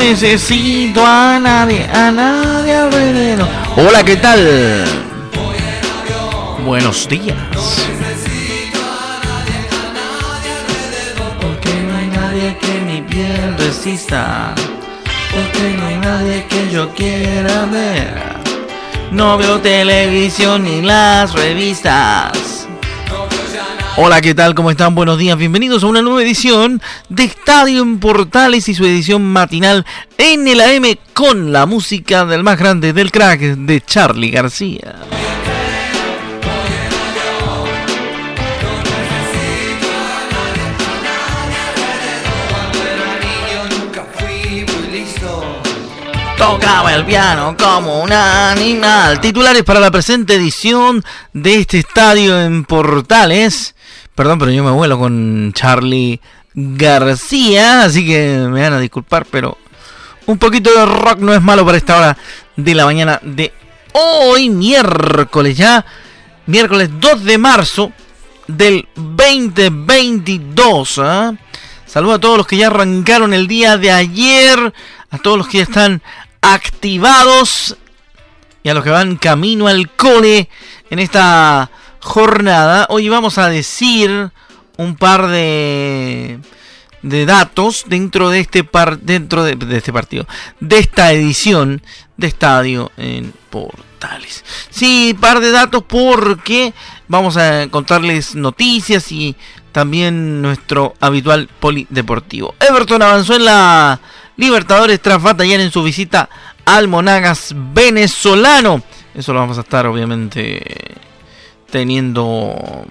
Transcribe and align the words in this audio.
Necesito 0.00 1.04
a 1.04 1.38
nadie, 1.38 1.84
a 1.92 2.10
nadie 2.10 2.74
alrededor. 2.74 3.48
Hola, 3.76 4.02
¿qué 4.02 4.16
tal? 4.16 4.84
Buenos 6.64 7.06
días. 7.06 7.36
Porque 11.40 11.72
no 11.86 11.96
hay 11.98 12.06
nadie 12.06 12.56
que 12.58 12.80
mi 12.80 13.02
piel 13.02 13.56
resista. 13.58 14.54
Porque 15.32 15.76
no 15.76 15.86
hay 15.86 15.96
nadie 15.96 16.46
que 16.48 16.70
yo 16.70 16.88
quiera 16.94 17.66
ver. 17.66 18.14
No 19.10 19.36
veo 19.36 19.60
televisión 19.60 20.64
ni 20.64 20.80
las 20.80 21.34
revistas. 21.34 22.39
Hola, 24.02 24.22
¿qué 24.22 24.34
tal? 24.34 24.54
¿Cómo 24.54 24.70
están? 24.70 24.94
Buenos 24.94 25.18
días, 25.18 25.36
bienvenidos 25.36 25.84
a 25.84 25.86
una 25.86 26.00
nueva 26.00 26.22
edición 26.22 26.80
de 27.10 27.24
Estadio 27.24 27.82
en 27.82 27.98
Portales 27.98 28.66
y 28.70 28.74
su 28.74 28.86
edición 28.86 29.22
matinal 29.22 29.84
en 30.16 30.48
el 30.48 30.62
AM 30.62 30.96
con 31.12 31.52
la 31.52 31.66
música 31.66 32.24
del 32.24 32.42
más 32.42 32.58
grande 32.58 32.94
del 32.94 33.12
crack 33.12 33.40
de 33.40 33.82
Charlie 33.82 34.30
García. 34.30 34.96
Tocaba 46.38 46.94
el 46.94 47.04
piano 47.04 47.54
como 47.54 48.00
un 48.00 48.10
animal. 48.10 49.20
Titulares 49.20 49.62
para 49.62 49.78
la 49.78 49.90
presente 49.90 50.36
edición 50.36 51.04
de 51.34 51.56
este 51.56 51.80
estadio 51.80 52.40
en 52.40 52.64
Portales. 52.64 53.74
Perdón, 54.20 54.38
pero 54.38 54.50
yo 54.50 54.62
me 54.62 54.70
vuelo 54.70 54.98
con 54.98 55.50
Charlie 55.54 56.20
García, 56.52 57.84
así 57.84 58.04
que 58.04 58.36
me 58.50 58.60
van 58.60 58.74
a 58.74 58.78
disculpar, 58.78 59.24
pero 59.24 59.56
un 60.26 60.36
poquito 60.36 60.70
de 60.74 60.84
rock 60.84 61.20
no 61.20 61.32
es 61.32 61.40
malo 61.40 61.64
para 61.64 61.78
esta 61.78 61.96
hora 61.96 62.18
de 62.54 62.74
la 62.74 62.84
mañana 62.84 63.18
de 63.22 63.50
hoy, 63.94 64.50
miércoles 64.50 65.56
ya, 65.56 65.86
miércoles 66.44 66.90
2 67.00 67.24
de 67.24 67.38
marzo 67.38 67.92
del 68.46 68.86
2022. 68.94 70.98
¿ah? 70.98 71.32
Saludo 71.86 72.12
a 72.12 72.20
todos 72.20 72.36
los 72.36 72.46
que 72.46 72.58
ya 72.58 72.66
arrancaron 72.66 73.32
el 73.32 73.48
día 73.48 73.78
de 73.78 73.90
ayer, 73.90 74.74
a 75.08 75.16
todos 75.16 75.38
los 75.38 75.48
que 75.48 75.56
ya 75.56 75.64
están 75.64 76.02
activados 76.42 77.74
y 78.62 78.68
a 78.68 78.74
los 78.74 78.84
que 78.84 78.90
van 78.90 79.16
camino 79.16 79.66
al 79.66 79.88
cole 79.88 80.50
en 80.90 80.98
esta 80.98 81.70
jornada, 82.00 82.86
hoy 82.88 83.08
vamos 83.08 83.38
a 83.38 83.48
decir 83.48 84.30
un 84.76 84.96
par 84.96 85.28
de, 85.28 86.38
de 87.02 87.26
datos 87.26 87.84
dentro 87.86 88.30
de 88.30 88.40
este 88.40 88.64
par, 88.64 88.98
dentro 89.00 89.44
de, 89.44 89.56
este 89.76 89.92
partido, 89.92 90.26
de 90.60 90.78
esta 90.78 91.12
edición 91.12 91.82
de 92.16 92.26
Estadio 92.26 92.90
en 92.96 93.32
Portales. 93.50 94.44
Sí, 94.70 95.16
par 95.20 95.40
de 95.40 95.50
datos 95.50 95.84
porque 95.86 96.72
vamos 97.08 97.36
a 97.36 97.68
contarles 97.68 98.34
noticias 98.34 99.12
y 99.12 99.36
también 99.72 100.42
nuestro 100.42 100.94
habitual 101.00 101.48
polideportivo. 101.60 102.54
Everton 102.60 103.02
avanzó 103.02 103.36
en 103.36 103.44
la 103.44 104.00
Libertadores 104.36 105.02
tras 105.02 105.22
batallar 105.22 105.60
en 105.60 105.70
su 105.70 105.82
visita 105.82 106.30
al 106.64 106.88
Monagas 106.88 107.54
venezolano. 107.54 108.82
Eso 109.14 109.34
lo 109.34 109.40
vamos 109.40 109.58
a 109.58 109.60
estar 109.60 109.86
obviamente 109.86 110.62
teniendo 111.70 112.84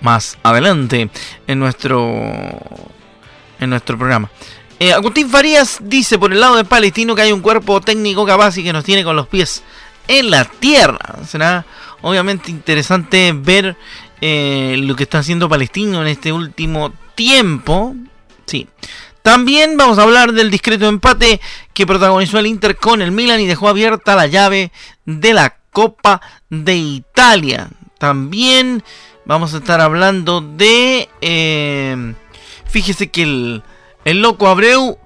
más 0.00 0.38
adelante 0.42 1.10
en 1.46 1.58
nuestro 1.58 2.00
en 3.60 3.70
nuestro 3.70 3.96
programa. 3.96 4.30
Eh, 4.80 4.92
Agustín 4.92 5.30
Farías 5.30 5.78
dice 5.80 6.18
por 6.18 6.32
el 6.32 6.40
lado 6.40 6.56
de 6.56 6.64
Palestino 6.64 7.14
que 7.14 7.22
hay 7.22 7.32
un 7.32 7.40
cuerpo 7.40 7.80
técnico 7.80 8.26
capaz 8.26 8.58
y 8.58 8.64
que 8.64 8.72
nos 8.72 8.84
tiene 8.84 9.04
con 9.04 9.14
los 9.14 9.28
pies 9.28 9.62
en 10.08 10.30
la 10.30 10.44
tierra. 10.44 11.18
Será 11.26 11.64
obviamente 12.00 12.50
interesante 12.50 13.32
ver 13.32 13.76
eh, 14.20 14.74
lo 14.78 14.96
que 14.96 15.04
está 15.04 15.18
haciendo 15.18 15.48
Palestino 15.48 16.02
en 16.02 16.08
este 16.08 16.32
último 16.32 16.92
tiempo. 17.14 17.94
Sí. 18.46 18.66
También 19.22 19.76
vamos 19.76 19.98
a 19.98 20.02
hablar 20.02 20.32
del 20.32 20.50
discreto 20.50 20.88
empate 20.88 21.40
que 21.72 21.86
protagonizó 21.86 22.40
el 22.40 22.48
Inter 22.48 22.76
con 22.76 23.02
el 23.02 23.12
Milan 23.12 23.40
y 23.40 23.46
dejó 23.46 23.68
abierta 23.68 24.16
la 24.16 24.26
llave 24.26 24.72
de 25.04 25.32
la 25.32 25.56
Copa 25.70 26.20
de 26.50 26.76
Italia. 26.76 27.68
También 28.02 28.82
vamos 29.24 29.54
a 29.54 29.58
estar 29.58 29.80
hablando 29.80 30.40
de... 30.40 31.08
Eh, 31.20 32.14
fíjese 32.66 33.12
que 33.12 33.22
el, 33.22 33.62
el 34.04 34.20
loco 34.20 34.48
Abreu 34.48 34.98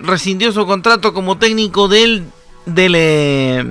rescindió 0.00 0.50
su 0.50 0.66
contrato 0.66 1.14
como 1.14 1.38
técnico 1.38 1.86
del... 1.86 2.24
del 2.66 2.94
eh, 2.96 3.64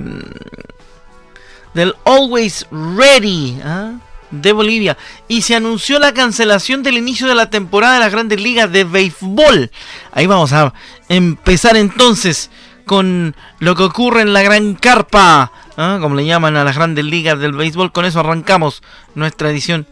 del 1.74 1.94
Always 2.06 2.68
Ready 2.70 3.60
¿ah? 3.62 3.98
de 4.30 4.52
Bolivia 4.54 4.96
y 5.28 5.42
se 5.42 5.56
anunció 5.56 5.98
la 5.98 6.14
cancelación 6.14 6.82
del 6.82 6.96
inicio 6.96 7.28
de 7.28 7.34
la 7.34 7.50
temporada 7.50 7.94
de 7.94 8.00
las 8.00 8.12
grandes 8.12 8.40
ligas 8.40 8.72
de 8.72 8.84
béisbol. 8.84 9.70
Ahí 10.10 10.26
vamos 10.26 10.54
a 10.54 10.72
empezar 11.10 11.76
entonces 11.76 12.50
con 12.86 13.36
lo 13.58 13.76
que 13.76 13.82
ocurre 13.82 14.22
en 14.22 14.32
la 14.32 14.40
gran 14.40 14.74
carpa 14.74 15.52
¿ah? 15.80 15.98
como 16.00 16.14
le 16.14 16.26
llaman 16.26 16.56
a 16.56 16.64
las 16.64 16.76
grandes 16.76 17.04
ligas 17.04 17.38
del 17.38 17.52
béisbol. 17.52 17.92
Con 17.92 18.04
eso 18.04 18.20
arrancamos 18.20 18.82
nuestra 19.14 19.50
edición 19.50 19.86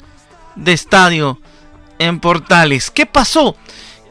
de 0.54 0.72
estadio 0.72 1.38
en 1.98 2.20
Portales. 2.20 2.90
¿Qué 2.90 3.06
pasó? 3.06 3.56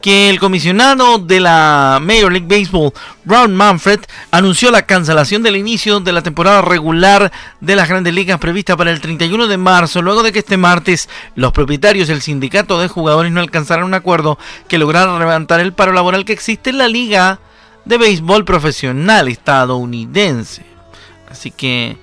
Que 0.02 0.30
el 0.30 0.38
comisionado 0.38 1.18
de 1.18 1.40
la 1.40 1.98
Major 2.00 2.30
League 2.30 2.46
Baseball, 2.46 2.92
Ron 3.24 3.56
Manfred, 3.56 4.00
anunció 4.30 4.70
la 4.70 4.82
cancelación 4.82 5.42
del 5.42 5.56
inicio 5.56 5.98
de 5.98 6.12
la 6.12 6.22
temporada 6.22 6.62
regular 6.62 7.32
de 7.60 7.74
las 7.74 7.88
grandes 7.88 8.14
ligas 8.14 8.38
prevista 8.38 8.76
para 8.76 8.92
el 8.92 9.00
31 9.00 9.48
de 9.48 9.56
marzo, 9.56 10.00
luego 10.00 10.22
de 10.22 10.30
que 10.30 10.38
este 10.38 10.56
martes 10.56 11.08
los 11.34 11.52
propietarios 11.52 12.06
del 12.06 12.22
sindicato 12.22 12.78
de 12.78 12.86
jugadores 12.86 13.32
no 13.32 13.40
alcanzaran 13.40 13.84
un 13.84 13.94
acuerdo 13.94 14.38
que 14.68 14.78
lograra 14.78 15.18
levantar 15.18 15.58
el 15.58 15.72
paro 15.72 15.92
laboral 15.92 16.24
que 16.24 16.32
existe 16.32 16.70
en 16.70 16.78
la 16.78 16.86
liga 16.86 17.40
de 17.84 17.98
béisbol 17.98 18.44
profesional 18.44 19.26
estadounidense. 19.26 20.77
Así 21.30 21.50
que 21.50 21.96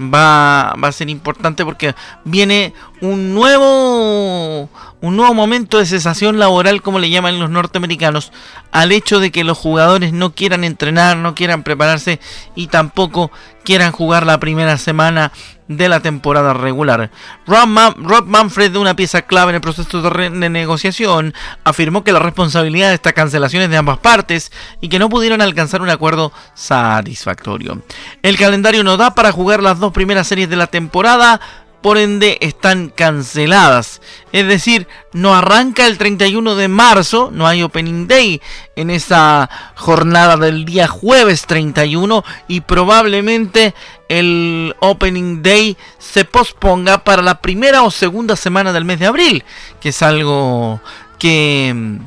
va, 0.00 0.70
a 0.70 0.92
ser 0.92 1.08
importante 1.08 1.64
porque 1.64 1.94
viene 2.24 2.74
un 3.00 3.34
nuevo 3.34 4.68
un 5.00 5.16
nuevo 5.16 5.34
momento 5.34 5.78
de 5.78 5.86
cesación 5.86 6.38
laboral 6.38 6.82
como 6.82 6.98
le 6.98 7.10
llaman 7.10 7.38
los 7.38 7.50
norteamericanos 7.50 8.32
al 8.72 8.92
hecho 8.92 9.20
de 9.20 9.30
que 9.30 9.44
los 9.44 9.58
jugadores 9.58 10.12
no 10.12 10.34
quieran 10.34 10.64
entrenar, 10.64 11.16
no 11.16 11.34
quieran 11.34 11.62
prepararse 11.62 12.20
y 12.54 12.66
tampoco 12.66 13.30
quieran 13.64 13.92
jugar 13.92 14.26
la 14.26 14.40
primera 14.40 14.76
semana 14.78 15.32
de 15.68 15.88
la 15.88 16.00
temporada 16.00 16.52
regular. 16.54 17.10
Rob, 17.46 18.26
Manfred, 18.26 18.72
de 18.72 18.78
una 18.78 18.96
pieza 18.96 19.22
clave 19.22 19.50
en 19.50 19.56
el 19.56 19.60
proceso 19.60 20.02
de, 20.02 20.30
negociación, 20.30 21.34
afirmó 21.64 22.04
que 22.04 22.12
la 22.12 22.18
responsabilidad 22.18 22.88
de 22.88 22.94
esta 22.94 23.12
cancelación 23.12 23.62
es 23.62 23.70
de 23.70 23.76
ambas 23.76 23.98
partes 23.98 24.52
y 24.80 24.88
que 24.88 24.98
no 24.98 25.08
pudieron 25.08 25.40
alcanzar 25.40 25.82
un 25.82 25.90
acuerdo 25.90 26.32
satisfactorio. 26.54 27.82
El 28.22 28.36
calendario 28.36 28.84
no 28.84 28.96
da 28.96 29.14
para 29.14 29.32
jugar 29.32 29.62
las 29.62 29.78
dos 29.78 29.92
primeras 29.92 30.26
series 30.26 30.48
de 30.48 30.56
la 30.56 30.66
temporada, 30.66 31.40
por 31.80 31.98
ende 31.98 32.38
están 32.40 32.88
canceladas. 32.88 34.00
Es 34.32 34.46
decir, 34.46 34.86
no 35.12 35.34
arranca 35.34 35.86
el 35.86 35.98
31 35.98 36.54
de 36.56 36.68
marzo, 36.68 37.30
no 37.32 37.46
hay 37.46 37.62
Opening 37.62 38.06
Day 38.06 38.40
en 38.74 38.90
esa 38.90 39.48
jornada 39.76 40.36
del 40.36 40.64
día 40.64 40.88
jueves 40.88 41.46
31 41.46 42.24
y 42.48 42.62
probablemente 42.62 43.74
el 44.08 44.74
Opening 44.80 45.42
Day 45.42 45.76
se 45.98 46.24
posponga 46.24 47.04
para 47.04 47.22
la 47.22 47.40
primera 47.40 47.82
o 47.82 47.90
segunda 47.90 48.36
semana 48.36 48.72
del 48.72 48.84
mes 48.84 48.98
de 48.98 49.06
abril, 49.06 49.44
que 49.80 49.90
es 49.90 50.02
algo 50.02 50.80
que, 51.18 51.98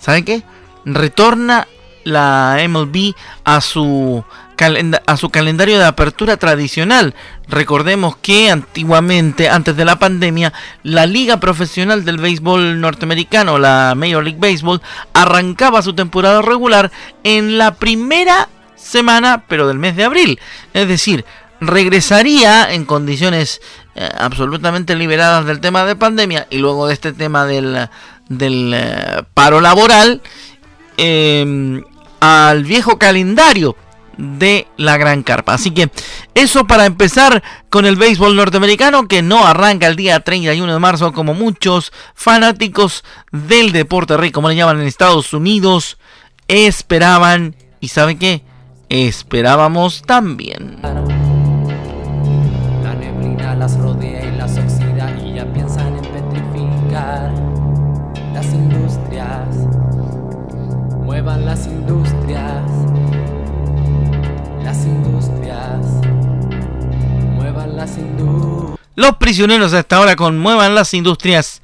¿saben 0.00 0.24
qué? 0.24 0.42
Retorna 0.84 1.66
la 2.04 2.58
MLB 2.68 3.14
a 3.44 3.60
su 3.60 4.24
a 5.06 5.16
su 5.16 5.30
calendario 5.30 5.78
de 5.78 5.84
apertura 5.84 6.36
tradicional. 6.36 7.14
Recordemos 7.48 8.16
que 8.16 8.50
antiguamente, 8.50 9.48
antes 9.48 9.76
de 9.76 9.84
la 9.84 9.98
pandemia, 9.98 10.52
la 10.82 11.06
liga 11.06 11.38
profesional 11.38 12.04
del 12.04 12.18
béisbol 12.18 12.80
norteamericano, 12.80 13.58
la 13.58 13.94
Major 13.96 14.24
League 14.24 14.40
Baseball, 14.40 14.82
arrancaba 15.12 15.82
su 15.82 15.94
temporada 15.94 16.42
regular 16.42 16.90
en 17.22 17.58
la 17.58 17.74
primera 17.74 18.48
semana, 18.76 19.44
pero 19.48 19.68
del 19.68 19.78
mes 19.78 19.96
de 19.96 20.04
abril. 20.04 20.40
Es 20.72 20.88
decir, 20.88 21.24
regresaría 21.60 22.72
en 22.72 22.84
condiciones 22.84 23.60
eh, 23.94 24.08
absolutamente 24.18 24.94
liberadas 24.94 25.46
del 25.46 25.60
tema 25.60 25.84
de 25.84 25.96
pandemia 25.96 26.46
y 26.50 26.58
luego 26.58 26.86
de 26.86 26.94
este 26.94 27.12
tema 27.12 27.46
del, 27.46 27.88
del 28.28 28.72
eh, 28.74 29.22
paro 29.34 29.60
laboral 29.60 30.20
eh, 30.96 31.82
al 32.20 32.64
viejo 32.64 32.98
calendario 32.98 33.76
de 34.16 34.66
la 34.76 34.96
Gran 34.96 35.22
Carpa. 35.22 35.54
Así 35.54 35.70
que 35.70 35.90
eso 36.34 36.66
para 36.66 36.86
empezar 36.86 37.42
con 37.68 37.86
el 37.86 37.96
béisbol 37.96 38.36
norteamericano 38.36 39.08
que 39.08 39.22
no 39.22 39.46
arranca 39.46 39.86
el 39.86 39.96
día 39.96 40.20
31 40.20 40.72
de 40.72 40.78
marzo 40.78 41.12
como 41.12 41.34
muchos 41.34 41.92
fanáticos 42.14 43.04
del 43.32 43.72
deporte 43.72 44.16
rey, 44.16 44.30
como 44.30 44.48
le 44.48 44.56
llaman 44.56 44.80
en 44.80 44.86
Estados 44.86 45.32
Unidos, 45.32 45.98
esperaban 46.48 47.56
y 47.80 47.88
saben 47.88 48.18
qué, 48.18 48.42
esperábamos 48.88 50.02
también. 50.02 50.78
La 50.82 52.94
neblina 52.94 53.54
las 53.54 53.78
rodea 53.78 54.24
y 54.24 54.36
las 54.36 54.56
oxida 54.56 55.14
y 55.24 55.34
ya 55.34 55.52
piensan 55.52 55.96
en 55.96 56.02
petrificar 56.02 57.32
las 58.32 58.46
industrias. 58.52 59.48
Muevan 61.04 61.46
las 61.46 61.66
industrias 61.66 62.65
Los 68.94 69.16
prisioneros 69.16 69.72
hasta 69.74 69.96
ahora 69.96 70.16
conmuevan 70.16 70.74
las 70.74 70.94
industrias 70.94 71.60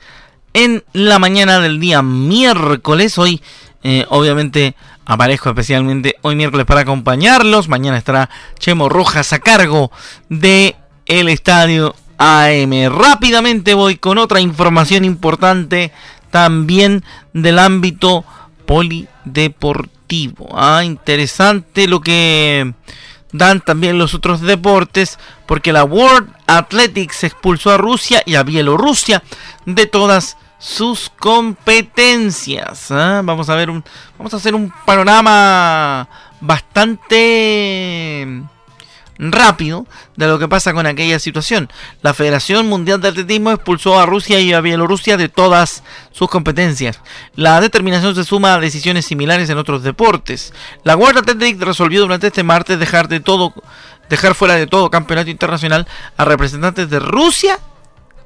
en 0.55 0.85
la 0.93 1.19
mañana 1.19 1.61
del 1.61 1.81
día 1.81 2.03
miércoles. 2.03 3.17
Hoy, 3.17 3.43
eh, 3.83 4.05
obviamente, 4.11 4.77
aparezco 5.07 5.49
especialmente 5.49 6.17
hoy 6.23 6.37
miércoles 6.37 6.67
para 6.67 6.83
acompañarlos. 6.83 7.69
Mañana 7.69 7.97
estará 7.97 8.29
Chemo 8.59 8.89
Rojas 8.89 9.33
a 9.33 9.39
cargo 9.39 9.91
de 10.29 10.77
el 11.07 11.29
estadio 11.29 11.95
AM. 12.19 12.89
Rápidamente 12.91 13.75
voy 13.75 13.97
con 13.97 14.19
otra 14.19 14.41
información 14.41 15.05
importante 15.05 15.93
también 16.31 17.05
del 17.33 17.59
ámbito 17.59 18.25
polideportivo. 18.67 20.49
Ah, 20.55 20.83
interesante 20.85 21.89
lo 21.89 22.01
que 22.01 22.75
dan 23.33 23.61
también 23.61 23.99
los 23.99 24.15
otros 24.15 24.41
deportes, 24.41 25.19
porque 25.47 25.73
la 25.73 25.85
World 25.85 26.33
Athletics 26.47 27.25
expulsó 27.25 27.73
a 27.73 27.79
Rusia 27.79 28.23
y 28.25 28.37
a 28.37 28.43
Bielorrusia 28.43 29.23
de 29.67 29.87
todas 29.87 30.37
sus 30.59 31.11
competencias. 31.19 32.91
¿ah? 32.91 33.23
Vamos 33.25 33.49
a 33.49 33.57
ver 33.57 33.71
un, 33.71 33.83
vamos 34.17 34.33
a 34.33 34.37
hacer 34.37 34.55
un 34.55 34.73
panorama 34.87 36.07
bastante 36.41 38.27
rápido 39.31 39.87
de 40.17 40.27
lo 40.27 40.39
que 40.39 40.49
pasa 40.49 40.73
con 40.73 40.87
aquella 40.87 41.19
situación. 41.19 41.71
La 42.03 42.15
Federación 42.15 42.69
Mundial 42.69 43.01
de 43.01 43.09
Atletismo 43.09 43.53
expulsó 43.53 44.01
a 44.01 44.07
Rusia 44.07 44.41
y 44.41 44.53
a 44.53 44.61
Bielorrusia 44.61 45.17
de 45.17 45.29
todas 45.29 45.85
sus 46.11 46.29
competencias. 46.29 47.01
La 47.37 47.61
determinación 47.61 48.15
se 48.15 48.25
suma 48.25 48.55
a 48.55 48.61
decisiones 48.61 49.07
similares 49.07 49.49
en 49.51 49.59
otros 49.59 49.83
deportes. 49.83 50.53
La 50.83 50.97
World 50.97 51.19
Athletics 51.19 51.61
resolvió 51.61 52.01
durante 52.01 52.27
este 52.27 52.43
martes 52.43 52.79
dejar 52.79 53.09
de 53.09 53.21
todo 53.21 53.55
dejar 54.09 54.35
fuera 54.35 54.57
de 54.57 54.67
todo 54.67 54.91
campeonato 54.91 55.31
internacional 55.31 55.87
a 56.19 56.25
representantes 56.25 56.91
de 56.91 56.99
Rusia 56.99 57.59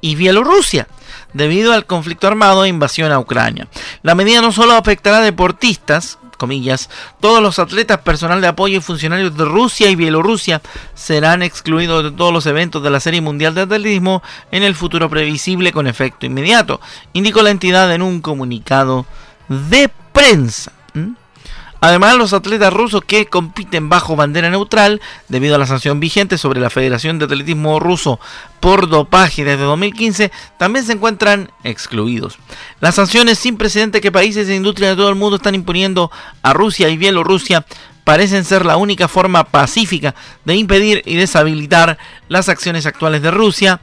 y 0.01 0.15
Bielorrusia 0.15 0.87
debido 1.33 1.73
al 1.73 1.85
conflicto 1.85 2.27
armado 2.27 2.65
e 2.65 2.69
invasión 2.69 3.11
a 3.11 3.19
Ucrania. 3.19 3.67
La 4.01 4.15
medida 4.15 4.41
no 4.41 4.51
solo 4.51 4.73
afectará 4.73 5.19
a 5.19 5.21
deportistas 5.21 6.19
comillas, 6.37 6.89
todos 7.19 7.41
los 7.41 7.59
atletas, 7.59 7.99
personal 7.99 8.39
de 8.41 8.47
apoyo 8.47 8.77
y 8.77 8.81
funcionarios 8.81 9.35
de 9.35 9.45
Rusia 9.45 9.89
y 9.89 9.95
Bielorrusia 9.95 10.61
serán 10.93 11.43
excluidos 11.43 12.03
de 12.03 12.11
todos 12.11 12.31
los 12.31 12.45
eventos 12.45 12.81
de 12.83 12.89
la 12.89 12.99
Serie 12.99 13.21
Mundial 13.21 13.55
de 13.55 13.61
Atletismo 13.61 14.23
en 14.51 14.63
el 14.63 14.75
futuro 14.75 15.09
previsible 15.09 15.71
con 15.71 15.87
efecto 15.87 16.25
inmediato, 16.25 16.79
indicó 17.13 17.41
la 17.41 17.49
entidad 17.49 17.93
en 17.93 18.01
un 18.01 18.21
comunicado 18.21 19.05
de 19.49 19.89
prensa. 20.13 20.76
Además, 21.79 22.15
los 22.15 22.33
atletas 22.33 22.73
rusos 22.73 23.03
que 23.05 23.27
compiten 23.27 23.89
bajo 23.89 24.15
bandera 24.15 24.49
neutral, 24.49 25.01
debido 25.27 25.55
a 25.55 25.57
la 25.57 25.67
sanción 25.67 25.99
vigente 25.99 26.37
sobre 26.37 26.59
la 26.59 26.69
Federación 26.69 27.19
de 27.19 27.25
Atletismo 27.25 27.79
Ruso 27.79 28.19
por 28.59 28.89
dopaje 28.89 29.43
desde 29.43 29.63
2015, 29.63 30.31
también 30.57 30.85
se 30.85 30.93
encuentran 30.93 31.51
excluidos. 31.63 32.37
Las 32.79 32.95
sanciones 32.95 33.37
sin 33.39 33.57
precedente 33.57 34.01
que 34.01 34.11
países 34.11 34.49
e 34.49 34.55
industrias 34.55 34.91
de 34.91 34.97
todo 34.97 35.09
el 35.09 35.15
mundo 35.15 35.37
están 35.37 35.55
imponiendo 35.55 36.11
a 36.41 36.53
Rusia 36.53 36.89
y 36.89 36.97
Bielorrusia 36.97 37.65
parecen 38.03 38.45
ser 38.45 38.65
la 38.65 38.77
única 38.77 39.09
forma 39.09 39.43
pacífica 39.43 40.15
de 40.45 40.55
impedir 40.55 41.03
y 41.05 41.15
deshabilitar 41.15 41.97
las 42.29 42.47
acciones 42.47 42.85
actuales 42.85 43.21
de 43.21 43.31
Rusia 43.31 43.81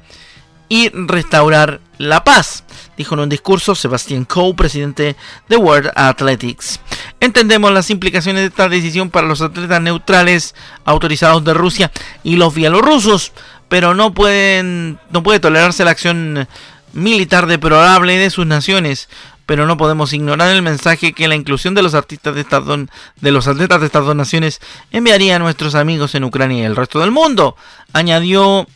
y 0.75 0.89
restaurar 0.93 1.81
la 1.99 2.25
paz, 2.25 2.65
dijo 2.97 3.15
en 3.15 3.21
un 3.21 3.29
discurso 3.29 3.77
Sebastián 3.77 4.25
Coe, 4.25 4.55
presidente 4.55 5.15
de 5.49 5.57
World 5.57 5.93
Athletics. 5.95 6.81
Entendemos 7.21 7.71
las 7.71 7.91
implicaciones 7.91 8.43
de 8.43 8.49
esta 8.49 8.69
decisión 8.69 9.09
para 9.09 9.29
los 9.29 9.41
atletas 9.41 9.81
neutrales 9.81 10.57
autorizados 10.85 11.45
de 11.45 11.55
Rusia 11.55 11.93
y 12.25 12.35
los 12.35 12.57
bielorrusos, 12.57 13.31
pero 13.69 13.95
no 13.95 14.15
pueden 14.15 14.99
no 15.13 15.23
puede 15.23 15.39
tolerarse 15.39 15.85
la 15.85 15.93
acción 15.93 16.49
militar 16.93 17.47
deplorable 17.47 18.19
de 18.19 18.31
sus 18.31 18.45
naciones, 18.45 19.09
pero 19.47 19.67
no 19.67 19.77
podemos 19.77 20.13
ignorar 20.13 20.57
el 20.57 20.63
mensaje 20.63 21.13
que 21.13 21.29
la 21.29 21.37
inclusión 21.37 21.75
de 21.75 21.83
los 21.83 21.95
artistas 21.95 22.35
de 22.35 22.41
estas 22.41 22.65
de 22.67 23.31
los 23.31 23.47
atletas 23.47 23.79
de 23.79 23.87
estas 23.87 24.07
dos 24.07 24.17
naciones 24.17 24.61
enviaría 24.91 25.37
a 25.37 25.39
nuestros 25.39 25.77
amigos 25.77 26.17
en 26.17 26.25
Ucrania 26.25 26.63
y 26.65 26.67
el 26.67 26.75
resto 26.75 26.99
del 26.99 27.13
mundo, 27.13 27.55
añadió 27.93 28.67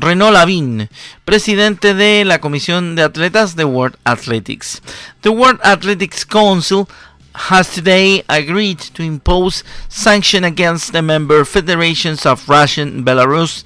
Renaud 0.00 0.32
Lavin, 0.32 0.88
presidente 1.26 1.92
de 1.92 2.24
la 2.24 2.38
Comisión 2.40 2.94
de 2.94 3.02
Atletas 3.02 3.54
de 3.54 3.64
World 3.64 3.98
Athletics. 4.04 4.80
The 5.20 5.28
World 5.28 5.60
Athletics 5.62 6.24
Council 6.24 6.88
has 7.34 7.68
today 7.68 8.24
agreed 8.26 8.78
to 8.94 9.02
impose 9.02 9.62
sanctions 9.88 10.46
against 10.46 10.92
the 10.92 11.02
member 11.02 11.44
federations 11.44 12.24
of 12.24 12.48
Russia 12.48 12.80
and 12.80 13.04
Belarus 13.04 13.64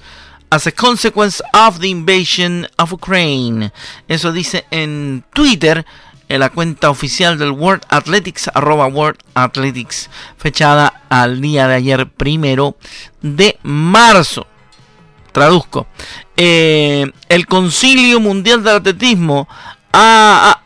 as 0.51 0.67
a 0.67 0.73
consequence 0.73 1.41
of 1.53 1.79
the 1.79 1.89
invasion 1.89 2.67
of 2.77 2.91
Ukraine. 2.91 3.71
Eso 4.09 4.33
dice 4.33 4.65
en 4.71 5.23
Twitter 5.33 5.85
en 6.27 6.39
la 6.41 6.49
cuenta 6.49 6.89
oficial 6.89 7.37
del 7.37 7.51
World 7.51 7.85
Athletics, 7.87 8.49
arroba 8.53 8.87
World 8.87 9.19
Athletics, 9.35 10.09
fechada 10.37 11.01
al 11.07 11.39
día 11.39 11.69
de 11.69 11.75
ayer 11.75 12.09
primero 12.09 12.75
de 13.21 13.57
marzo. 13.63 14.47
Traduzco. 15.35 15.85
Eh, 16.37 17.11
el 17.27 17.45
Concilio 17.45 18.21
Mundial 18.21 18.63
del 18.63 18.77
Atletismo 18.77 19.49
ha, 19.91 20.61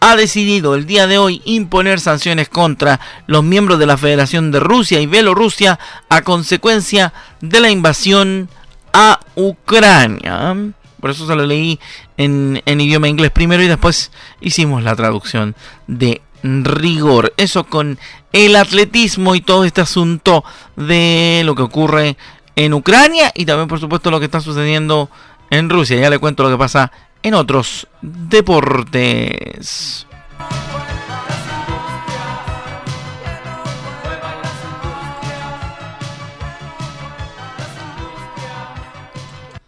ha, 0.00 0.16
decidido 0.16 0.74
el 0.74 0.84
día 0.84 1.06
de 1.06 1.16
hoy 1.16 1.42
imponer 1.44 2.00
sanciones 2.00 2.48
contra 2.48 2.98
los 3.28 3.44
miembros 3.44 3.78
de 3.78 3.86
la 3.86 3.96
Federación 3.96 4.50
de 4.50 4.58
Rusia 4.58 5.00
y 5.00 5.06
Bielorrusia 5.06 5.78
a 6.08 6.22
consecuencia 6.22 7.12
de 7.40 7.60
la 7.60 7.70
invasión 7.70 8.48
a 8.92 9.20
Ucrania. 9.36 10.56
Por 11.00 11.10
eso 11.10 11.28
se 11.28 11.36
lo 11.36 11.46
leí 11.46 11.78
en, 12.16 12.60
en 12.66 12.80
idioma 12.80 13.06
inglés 13.06 13.30
primero 13.30 13.62
y 13.62 13.68
después 13.68 14.10
hicimos 14.40 14.82
la 14.82 14.96
traducción 14.96 15.54
de 15.86 16.20
rigor. 16.42 17.32
Eso 17.36 17.62
con 17.62 17.96
el 18.32 18.56
atletismo 18.56 19.36
y 19.36 19.40
todo 19.40 19.62
este 19.62 19.82
asunto 19.82 20.42
de 20.74 21.42
lo 21.44 21.54
que 21.54 21.62
ocurre 21.62 22.16
en 22.64 22.74
Ucrania 22.74 23.32
y 23.34 23.46
también 23.46 23.68
por 23.68 23.80
supuesto 23.80 24.10
lo 24.10 24.18
que 24.18 24.26
está 24.26 24.42
sucediendo 24.42 25.08
en 25.48 25.70
Rusia. 25.70 25.98
Ya 25.98 26.10
le 26.10 26.18
cuento 26.18 26.42
lo 26.42 26.50
que 26.50 26.58
pasa 26.58 26.92
en 27.22 27.32
otros 27.32 27.88
deportes. 28.02 30.06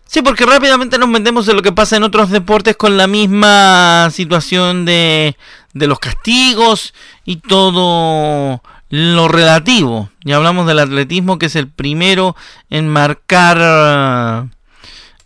Sí, 0.04 0.20
porque 0.20 0.44
rápidamente 0.44 0.98
nos 0.98 1.08
metemos 1.08 1.48
en 1.48 1.56
lo 1.56 1.62
que 1.62 1.72
pasa 1.72 1.96
en 1.96 2.02
otros 2.02 2.28
deportes 2.28 2.76
con 2.76 2.98
la 2.98 3.06
misma 3.06 4.10
situación 4.10 4.84
de, 4.84 5.38
de 5.72 5.86
los 5.86 5.98
castigos 5.98 6.92
y 7.24 7.36
todo 7.36 8.60
lo 8.90 9.28
relativo. 9.28 10.11
Ya 10.24 10.36
hablamos 10.36 10.66
del 10.66 10.78
atletismo 10.78 11.38
que 11.38 11.46
es 11.46 11.56
el 11.56 11.68
primero 11.68 12.36
en 12.70 12.88
marcar 12.88 14.48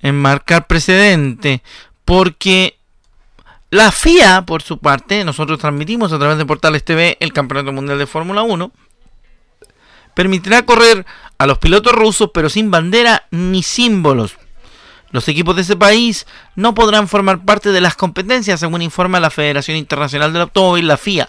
en 0.00 0.14
marcar 0.14 0.66
precedente 0.66 1.62
porque 2.04 2.78
la 3.70 3.90
FIA, 3.90 4.46
por 4.46 4.62
su 4.62 4.78
parte, 4.78 5.24
nosotros 5.24 5.58
transmitimos 5.58 6.12
a 6.12 6.18
través 6.18 6.38
de 6.38 6.46
Portales 6.46 6.84
TV 6.84 7.16
el 7.20 7.32
Campeonato 7.32 7.72
Mundial 7.72 7.98
de 7.98 8.06
Fórmula 8.06 8.42
1, 8.42 8.70
permitirá 10.14 10.64
correr 10.64 11.04
a 11.36 11.46
los 11.46 11.58
pilotos 11.58 11.92
rusos 11.92 12.30
pero 12.32 12.48
sin 12.48 12.70
bandera 12.70 13.26
ni 13.30 13.62
símbolos. 13.62 14.36
Los 15.10 15.28
equipos 15.28 15.56
de 15.56 15.62
ese 15.62 15.76
país 15.76 16.26
no 16.56 16.74
podrán 16.74 17.08
formar 17.08 17.44
parte 17.44 17.70
de 17.70 17.80
las 17.80 17.96
competencias, 17.96 18.60
según 18.60 18.82
informa 18.82 19.20
la 19.20 19.30
Federación 19.30 19.76
Internacional 19.76 20.32
del 20.32 20.42
Automóvil, 20.42 20.88
la 20.88 20.96
FIA, 20.96 21.28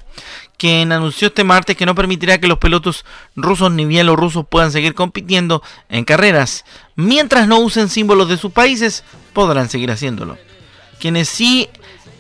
quien 0.57 0.91
anunció 0.91 1.27
este 1.27 1.43
martes 1.43 1.77
que 1.77 1.85
no 1.85 1.95
permitirá 1.95 2.39
que 2.39 2.47
los 2.47 2.57
pilotos 2.57 3.05
rusos 3.35 3.71
ni 3.71 3.85
bielorrusos 3.85 4.45
puedan 4.47 4.71
seguir 4.71 4.93
compitiendo 4.95 5.61
en 5.89 6.03
carreras. 6.03 6.65
Mientras 6.95 7.47
no 7.47 7.59
usen 7.59 7.89
símbolos 7.89 8.27
de 8.27 8.37
sus 8.37 8.51
países, 8.51 9.03
podrán 9.33 9.69
seguir 9.69 9.91
haciéndolo. 9.91 10.37
Quienes 10.99 11.29
sí 11.29 11.69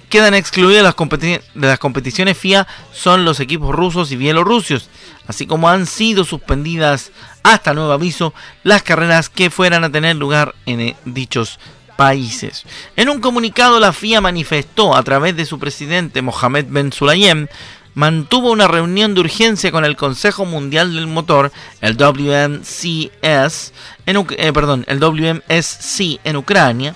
quedan 0.09 0.35
excluidos 0.35 0.75
de 0.75 1.41
las, 1.55 1.79
competiciones 1.79 2.37
FIA 2.37 2.67
son 2.93 3.25
los 3.25 3.39
equipos 3.39 3.75
rusos 3.75 4.11
y 4.11 4.15
bielorrusios, 4.15 4.89
así 5.25 5.45
como 5.47 5.67
han 5.69 5.85
sido 5.85 6.23
suspendidas 6.23 7.11
hasta 7.43 7.73
nuevo 7.73 7.91
aviso 7.91 8.33
las 8.63 8.83
carreras 8.83 9.29
que 9.29 9.49
fueran 9.49 9.83
a 9.83 9.91
tener 9.91 10.15
lugar 10.15 10.55
en 10.65 10.79
eh, 10.79 10.95
dichos 11.05 11.59
países. 11.97 12.63
En 12.95 13.09
un 13.09 13.19
comunicado 13.19 13.79
la 13.79 13.91
FIA 13.91 14.21
manifestó 14.21 14.95
a 14.95 15.03
través 15.03 15.35
de 15.35 15.45
su 15.45 15.59
presidente 15.59 16.21
Mohamed 16.21 16.67
Ben 16.69 16.93
Sulayem 16.93 17.47
mantuvo 17.97 18.51
una 18.51 18.67
reunión 18.67 19.15
de 19.15 19.21
urgencia 19.21 19.71
con 19.71 19.83
el 19.83 19.95
Consejo 19.95 20.45
Mundial 20.45 20.93
del 20.93 21.07
Motor, 21.07 21.51
el 21.81 21.97
WMCS, 21.97 23.73
en, 24.05 24.27
eh, 24.37 24.53
perdón, 24.53 24.85
el 24.87 24.99
WMSC 24.99 26.19
en 26.23 26.35
Ucrania, 26.35 26.93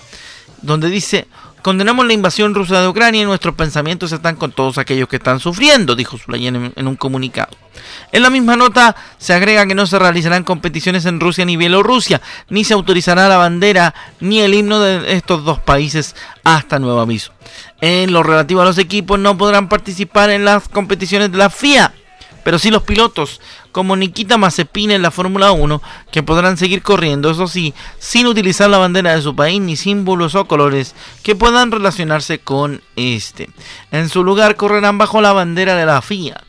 donde 0.61 0.91
dice 0.91 1.25
Condenamos 1.61 2.07
la 2.07 2.13
invasión 2.13 2.55
rusa 2.55 2.81
de 2.81 2.87
Ucrania 2.87 3.21
y 3.21 3.25
nuestros 3.25 3.53
pensamientos 3.53 4.11
están 4.11 4.35
con 4.35 4.51
todos 4.51 4.79
aquellos 4.79 5.07
que 5.07 5.17
están 5.17 5.39
sufriendo, 5.39 5.95
dijo 5.95 6.17
Zulayen 6.17 6.73
en, 6.75 6.87
un 6.87 6.95
comunicado. 6.95 7.55
En 8.11 8.23
la 8.23 8.31
misma 8.31 8.55
nota 8.55 8.95
se 9.19 9.33
agrega 9.33 9.67
que 9.67 9.75
no 9.75 9.85
se 9.85 9.99
realizarán 9.99 10.43
competiciones 10.43 11.05
en 11.05 11.19
Rusia 11.19 11.45
ni 11.45 11.57
Bielorrusia, 11.57 12.19
ni 12.49 12.63
se 12.63 12.73
autorizará 12.73 13.29
la 13.29 13.37
bandera 13.37 13.93
ni 14.19 14.39
el 14.39 14.55
himno 14.55 14.79
de 14.79 15.13
estos 15.13 15.45
dos 15.45 15.59
países 15.59 16.15
hasta 16.43 16.79
nuevo 16.79 16.99
aviso. 16.99 17.31
En 17.79 18.11
lo 18.11 18.23
relativo 18.23 18.61
a 18.61 18.65
los 18.65 18.79
equipos 18.79 19.19
no 19.19 19.37
podrán 19.37 19.69
participar 19.69 20.31
en 20.31 20.45
las 20.45 20.67
competiciones 20.67 21.31
de 21.31 21.37
la 21.37 21.51
FIA, 21.51 21.93
pero 22.43 22.59
sí 22.59 22.71
los 22.71 22.83
pilotos, 22.83 23.41
como 23.71 23.95
Nikita 23.95 24.37
Mazepin 24.37 24.91
en 24.91 25.01
la 25.01 25.11
Fórmula 25.11 25.51
1, 25.51 25.81
que 26.11 26.23
podrán 26.23 26.57
seguir 26.57 26.81
corriendo, 26.81 27.31
eso 27.31 27.47
sí, 27.47 27.73
sin 27.99 28.27
utilizar 28.27 28.69
la 28.69 28.77
bandera 28.77 29.15
de 29.15 29.21
su 29.21 29.35
país 29.35 29.61
ni 29.61 29.75
símbolos 29.75 30.35
o 30.35 30.45
colores 30.45 30.95
que 31.23 31.35
puedan 31.35 31.71
relacionarse 31.71 32.39
con 32.39 32.81
este. 32.95 33.49
En 33.91 34.09
su 34.09 34.23
lugar 34.23 34.55
correrán 34.55 34.97
bajo 34.97 35.21
la 35.21 35.33
bandera 35.33 35.75
de 35.75 35.85
la 35.85 36.01
FIA. 36.01 36.41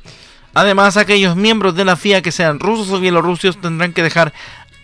Además, 0.55 0.97
aquellos 0.97 1.35
miembros 1.35 1.75
de 1.75 1.85
la 1.85 1.97
FIA 1.97 2.21
que 2.21 2.33
sean 2.33 2.61
rusos 2.61 2.91
o 2.91 3.01
bielorrusios 3.01 3.59
tendrán 3.61 3.95
que 3.95 4.03
dejar 4.03 4.35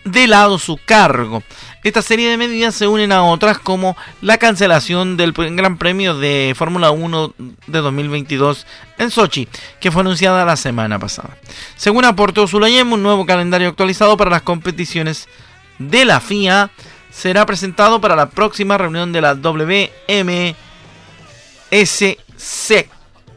de 0.03 0.27
lado 0.27 0.59
su 0.59 0.77
cargo. 0.77 1.43
Esta 1.83 2.01
serie 2.01 2.29
de 2.29 2.37
medidas 2.37 2.75
se 2.75 2.87
unen 2.87 3.11
a 3.11 3.23
otras 3.23 3.57
como 3.57 3.95
la 4.21 4.37
cancelación 4.37 5.17
del 5.17 5.31
Gran 5.33 5.77
Premio 5.77 6.17
de 6.17 6.53
Fórmula 6.57 6.91
1 6.91 7.33
de 7.67 7.79
2022 7.79 8.65
en 8.97 9.11
Sochi, 9.11 9.47
que 9.79 9.91
fue 9.91 10.01
anunciada 10.01 10.43
la 10.45 10.57
semana 10.57 10.99
pasada. 10.99 11.37
Según 11.75 12.05
aportó 12.05 12.47
Sulayem, 12.47 12.91
un 12.91 13.03
nuevo 13.03 13.25
calendario 13.25 13.69
actualizado 13.69 14.17
para 14.17 14.31
las 14.31 14.41
competiciones 14.41 15.29
de 15.77 16.03
la 16.05 16.19
FIA 16.19 16.69
será 17.09 17.45
presentado 17.45 18.01
para 18.01 18.15
la 18.15 18.29
próxima 18.29 18.77
reunión 18.77 19.11
de 19.11 19.21
la 19.21 19.35
WMSC. 19.35 20.57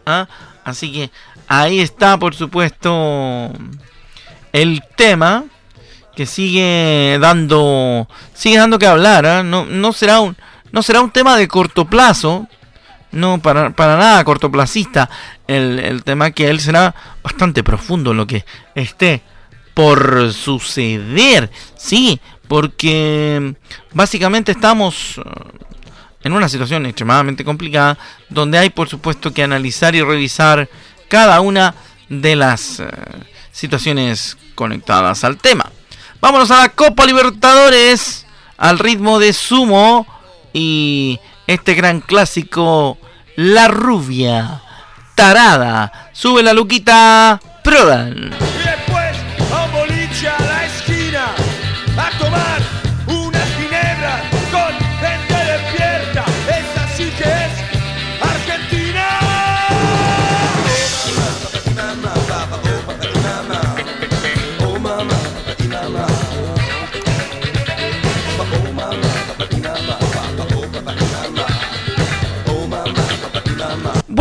¿ah? 0.07 0.28
Así 0.64 0.92
que 0.92 1.11
ahí 1.49 1.81
está, 1.81 2.19
por 2.19 2.35
supuesto, 2.35 3.52
el 4.52 4.83
tema 4.97 5.45
que 6.14 6.26
sigue 6.26 7.19
dando 7.21 8.09
sigue 8.35 8.59
dando 8.59 8.78
que 8.78 8.87
hablar 8.87 9.26
¿ah? 9.26 9.42
no, 9.42 9.64
no 9.66 9.92
será 9.92 10.21
un 10.21 10.37
no 10.71 10.83
será 10.83 11.00
un 11.00 11.11
tema 11.11 11.37
de 11.37 11.49
corto 11.49 11.87
plazo 11.87 12.49
no 13.12 13.40
para, 13.40 13.71
para 13.71 13.97
nada 13.97 14.25
cortoplacista 14.25 15.09
el, 15.47 15.78
el 15.78 16.02
tema 16.02 16.31
que 16.31 16.49
él 16.49 16.61
será 16.61 16.95
bastante 17.23 17.62
profundo 17.62 18.14
lo 18.14 18.26
que 18.26 18.45
esté 18.75 19.23
por 19.75 20.33
suceder 20.33 21.50
sí 21.76 22.21
porque 22.49 23.54
básicamente 23.92 24.52
estamos 24.52 25.19
uh, 25.19 25.23
en 26.23 26.33
una 26.33 26.49
situación 26.49 26.87
extremadamente 26.87 27.45
complicada 27.45 27.99
donde 28.28 28.59
hay 28.59 28.71
por 28.71 28.88
supuesto 28.88 29.33
que 29.33 29.42
analizar 29.42 29.95
y 29.95 30.02
revisar 30.02 30.69
cada 31.09 31.40
una 31.40 31.75
de 32.09 32.37
las 32.37 32.81
uh, 32.81 32.85
situaciones 33.50 34.37
conectadas 34.54 35.25
al 35.25 35.37
tema 35.37 35.71
Vámonos 36.23 36.52
a 36.52 36.59
la 36.59 36.69
Copa 36.69 37.05
Libertadores 37.05 38.26
al 38.57 38.79
ritmo 38.79 39.19
de 39.19 39.33
Sumo 39.33 40.07
y 40.52 41.19
este 41.49 41.75
gran 41.75 42.00
clásico, 42.00 42.97
La 43.35 43.67
Rubia, 43.67 44.62
Tarada. 45.17 46.11
Sube 46.12 46.45
la 46.45 46.52
Luquita, 46.52 47.41
Prodan. 47.64 48.51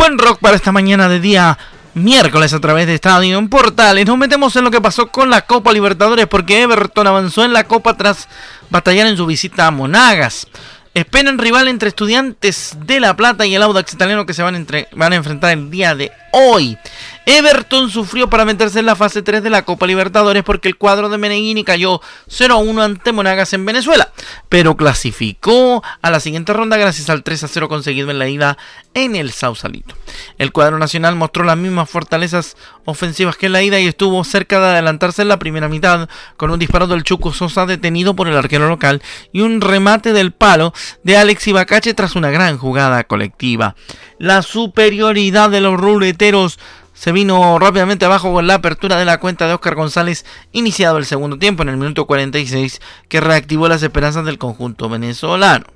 Buen 0.02 0.18
rock 0.18 0.40
para 0.40 0.56
esta 0.56 0.72
mañana 0.72 1.08
de 1.08 1.20
día 1.20 1.56
miércoles 1.94 2.52
a 2.52 2.58
través 2.58 2.88
de 2.88 2.94
Estadio 2.96 3.38
en 3.38 3.48
Portales. 3.48 4.04
Nos 4.04 4.18
metemos 4.18 4.56
en 4.56 4.64
lo 4.64 4.70
que 4.72 4.80
pasó 4.80 5.06
con 5.06 5.30
la 5.30 5.42
Copa 5.42 5.72
Libertadores 5.72 6.26
porque 6.26 6.60
Everton 6.60 7.06
avanzó 7.06 7.44
en 7.44 7.52
la 7.52 7.62
Copa 7.62 7.96
tras 7.96 8.28
batallar 8.68 9.06
en 9.06 9.16
su 9.16 9.26
visita 9.26 9.68
a 9.68 9.70
Monagas. 9.70 10.48
Esperan 10.92 11.38
rival 11.38 11.68
entre 11.68 11.88
estudiantes 11.88 12.76
de 12.84 12.98
La 12.98 13.14
Plata 13.14 13.46
y 13.46 13.54
el 13.54 13.62
Audax 13.62 13.94
italiano 13.94 14.26
que 14.26 14.34
se 14.34 14.42
van, 14.42 14.56
entre, 14.56 14.88
van 14.90 15.12
a 15.12 15.16
enfrentar 15.16 15.52
el 15.52 15.70
día 15.70 15.94
de 15.94 16.10
hoy. 16.32 16.76
Everton 17.24 17.88
sufrió 17.88 18.28
para 18.28 18.44
meterse 18.44 18.80
en 18.80 18.86
la 18.86 18.96
fase 18.96 19.22
3 19.22 19.44
de 19.44 19.50
la 19.50 19.64
Copa 19.64 19.86
Libertadores 19.86 20.42
porque 20.42 20.66
el 20.66 20.76
cuadro 20.76 21.08
de 21.08 21.18
Meneghini 21.18 21.62
cayó 21.62 22.00
0-1 22.28 22.82
ante 22.82 23.12
Monagas 23.12 23.52
en 23.52 23.64
Venezuela, 23.64 24.10
pero 24.48 24.76
clasificó 24.76 25.84
a 26.02 26.10
la 26.10 26.18
siguiente 26.18 26.52
ronda 26.52 26.76
gracias 26.76 27.10
al 27.10 27.22
3-0 27.22 27.68
conseguido 27.68 28.10
en 28.10 28.18
la 28.18 28.28
ida 28.28 28.58
en 28.94 29.14
el 29.14 29.30
Sausalito. 29.30 29.94
El 30.38 30.50
cuadro 30.50 30.78
nacional 30.78 31.14
mostró 31.14 31.44
las 31.44 31.56
mismas 31.56 31.88
fortalezas 31.88 32.56
ofensivas 32.84 33.36
que 33.36 33.46
en 33.46 33.52
la 33.52 33.62
ida 33.62 33.78
y 33.78 33.86
estuvo 33.86 34.22
cerca 34.24 34.58
de 34.58 34.66
adelantarse 34.66 35.22
en 35.22 35.28
la 35.28 35.38
primera 35.38 35.68
mitad 35.68 36.08
con 36.36 36.50
un 36.50 36.58
disparo 36.58 36.88
del 36.88 37.04
Chuco 37.04 37.32
Sosa 37.32 37.66
detenido 37.66 38.16
por 38.16 38.26
el 38.26 38.36
arquero 38.36 38.68
local 38.68 39.00
y 39.32 39.42
un 39.42 39.60
remate 39.60 40.12
del 40.12 40.32
palo 40.32 40.74
de 41.04 41.16
Alex 41.16 41.46
Ibacache 41.46 41.94
tras 41.94 42.16
una 42.16 42.30
gran 42.30 42.58
jugada 42.58 43.04
colectiva. 43.04 43.76
La 44.18 44.42
superioridad 44.42 45.50
de 45.50 45.60
los 45.60 45.78
se 46.94 47.10
vino 47.10 47.58
rápidamente 47.58 48.04
abajo 48.04 48.32
con 48.32 48.46
la 48.46 48.54
apertura 48.54 48.96
de 48.96 49.04
la 49.04 49.18
cuenta 49.18 49.48
de 49.48 49.54
Oscar 49.54 49.74
González, 49.74 50.24
iniciado 50.52 50.98
el 50.98 51.04
segundo 51.04 51.36
tiempo 51.36 51.62
en 51.62 51.70
el 51.70 51.76
minuto 51.76 52.06
46, 52.06 52.80
que 53.08 53.20
reactivó 53.20 53.66
las 53.66 53.82
esperanzas 53.82 54.24
del 54.24 54.38
conjunto 54.38 54.88
venezolano. 54.88 55.66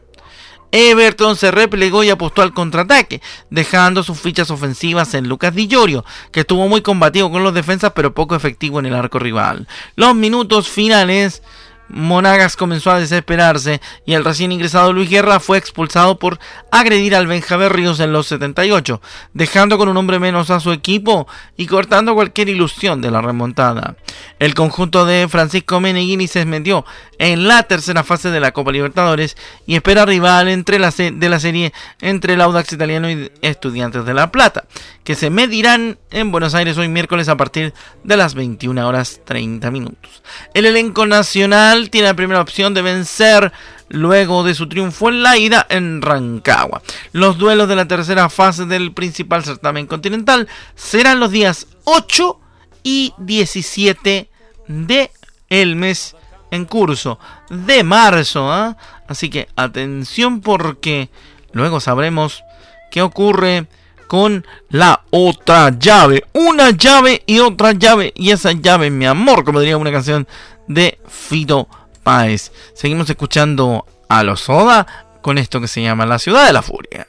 Everton 0.71 1.35
se 1.37 1.51
replegó 1.51 2.05
y 2.05 2.11
apostó 2.11 2.43
al 2.43 2.53
contraataque, 2.53 3.23
dejando 3.51 4.05
sus 4.05 4.21
fichas 4.21 4.51
ofensivas 4.53 5.15
en 5.15 5.29
Lucas 5.29 5.55
Di 5.55 5.67
Llorio, 5.67 6.05
que 6.31 6.41
estuvo 6.41 6.69
muy 6.69 6.83
combativo 6.83 7.31
con 7.33 7.43
los 7.43 7.55
defensas 7.55 7.93
pero 7.93 8.15
poco 8.15 8.37
efectivo 8.37 8.79
en 8.79 8.87
el 8.87 8.95
arco 8.95 9.19
rival. 9.19 9.67
Los 9.97 10.15
minutos 10.15 10.69
finales 10.69 11.43
Monagas 11.89 12.57
comenzó 12.57 12.91
a 12.91 12.99
desesperarse 12.99 13.81
y 14.05 14.15
el 14.15 14.25
recién 14.25 14.53
ingresado 14.53 14.93
Luis 14.93 15.09
Guerra 15.09 15.41
fue 15.41 15.59
expulsado 15.59 16.19
por 16.19 16.39
agredir 16.71 17.15
al 17.15 17.27
Benjamín 17.27 17.71
Ríos 17.71 18.01
en 18.01 18.13
los 18.13 18.27
78, 18.27 19.01
dejando 19.35 19.79
con 19.79 19.89
un 19.89 19.97
hombre 19.97 20.19
menos 20.19 20.51
a 20.51 20.61
su 20.61 20.73
equipo 20.73 21.27
y 21.57 21.67
cortando 21.67 22.15
cualquier 22.15 22.49
ilusión 22.49 23.01
de 23.01 23.11
la 23.11 23.23
remontada. 23.23 23.97
El 24.39 24.55
conjunto 24.55 25.05
de 25.05 25.29
Francisco 25.29 25.81
Meneghini 25.81 26.27
se 26.27 26.45
metió 26.45 26.85
en 27.19 27.49
la 27.49 27.63
tercera 27.63 28.05
fase 28.05 28.31
de 28.31 28.41
la 28.41 28.53
Copa 28.53 28.73
Libertadores 28.73 29.37
y 29.67 29.75
espera 29.77 30.05
rival 30.05 30.49
entre 30.49 30.79
la 30.79 30.91
de 30.91 31.29
la 31.29 31.41
serie 31.41 31.73
entre 32.01 32.35
el 32.35 32.41
Audax 32.41 32.73
Italiano 32.73 33.11
y 33.11 33.31
Estudiantes 33.43 34.05
de 34.05 34.15
La 34.15 34.31
Plata, 34.31 34.65
que 35.05 35.15
se 35.15 35.31
medirán 35.31 35.99
en 36.11 36.31
Buenos 36.31 36.55
Aires 36.55 36.79
hoy 36.79 36.89
miércoles 36.89 37.29
a 37.29 37.37
partir 37.37 37.75
de 38.05 38.17
las 38.17 38.35
21 38.35 38.87
horas 38.87 39.21
30 39.25 39.71
minutos. 39.71 40.23
El 40.55 40.67
elenco 40.67 41.07
nacional 41.07 41.76
tiene 41.91 42.09
la 42.09 42.15
primera 42.15 42.41
opción 42.41 42.75
de 42.75 42.83
vencer 42.83 43.53
luego 43.89 44.43
de 44.43 44.55
su 44.55 44.69
triunfo 44.69 45.09
en 45.09 45.23
la 45.23 45.37
ida 45.37 45.67
en 45.69 46.03
Rancagua. 46.03 46.83
Los 47.13 47.39
duelos 47.39 47.69
de 47.69 47.77
la 47.77 47.87
tercera 47.87 48.29
fase 48.29 48.67
del 48.67 48.93
principal 48.93 49.45
certamen 49.45 49.87
continental 49.87 50.49
serán 50.75 51.21
los 51.21 51.31
días 51.31 51.67
8 51.85 52.41
y 52.83 53.15
17 53.19 54.29
de 54.69 55.11
el 55.49 55.77
mes 55.77 56.17
en 56.51 56.65
curso 56.65 57.19
de 57.51 57.85
marzo. 57.85 58.51
¿ah? 58.51 58.77
Así 59.09 59.31
que 59.31 59.49
atención 59.57 60.41
porque 60.41 61.11
luego 61.53 61.81
sabremos 61.81 62.43
qué 62.91 63.03
ocurre 63.03 63.67
con 64.07 64.47
la 64.71 65.03
otra 65.11 65.71
llave. 65.77 66.25
Una 66.33 66.71
llave 66.71 67.23
y 67.27 67.41
otra 67.41 67.73
llave. 67.73 68.13
Y 68.17 68.31
esa 68.31 68.53
llave, 68.53 68.91
mi 68.91 69.07
amor, 69.07 69.45
como 69.45 69.61
diría 69.61 69.77
una 69.77 69.93
canción 69.93 70.27
de 70.69 70.99
Fito 71.09 71.69
Páez. 72.03 72.53
Seguimos 72.75 73.09
escuchando 73.11 73.87
a 74.09 74.23
los 74.23 74.41
Soda 74.41 74.87
con 75.23 75.39
esto 75.39 75.61
que 75.61 75.69
se 75.69 75.83
llama 75.83 76.07
La 76.07 76.19
Ciudad 76.19 76.47
de 76.47 76.53
la 76.53 76.63
Furia. 76.63 77.07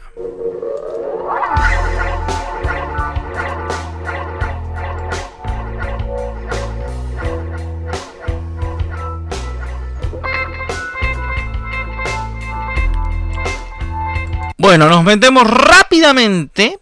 Bueno, 14.57 14.89
nos 14.89 15.03
metemos 15.03 15.49
rápidamente 15.49 16.79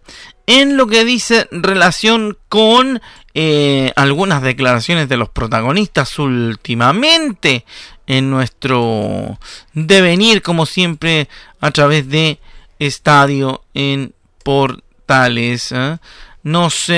en 0.48 0.78
lo 0.78 0.88
que 0.88 1.06
dice 1.06 1.48
relación 1.52 2.38
con 2.50 3.02
eh, 3.38 3.92
algunas 3.98 4.42
declaraciones 4.42 5.10
de 5.10 5.18
los 5.18 5.28
protagonistas 5.28 6.18
últimamente 6.20 7.66
en 8.08 8.32
nuestro 8.32 9.38
devenir, 9.74 10.42
como 10.42 10.66
siempre, 10.66 11.28
a 11.60 11.72
través 11.72 12.08
de 12.08 12.40
Estadio 12.80 13.62
en 13.74 14.14
Portales. 14.42 15.74
¿eh? 15.74 15.98
Nos 16.44 16.90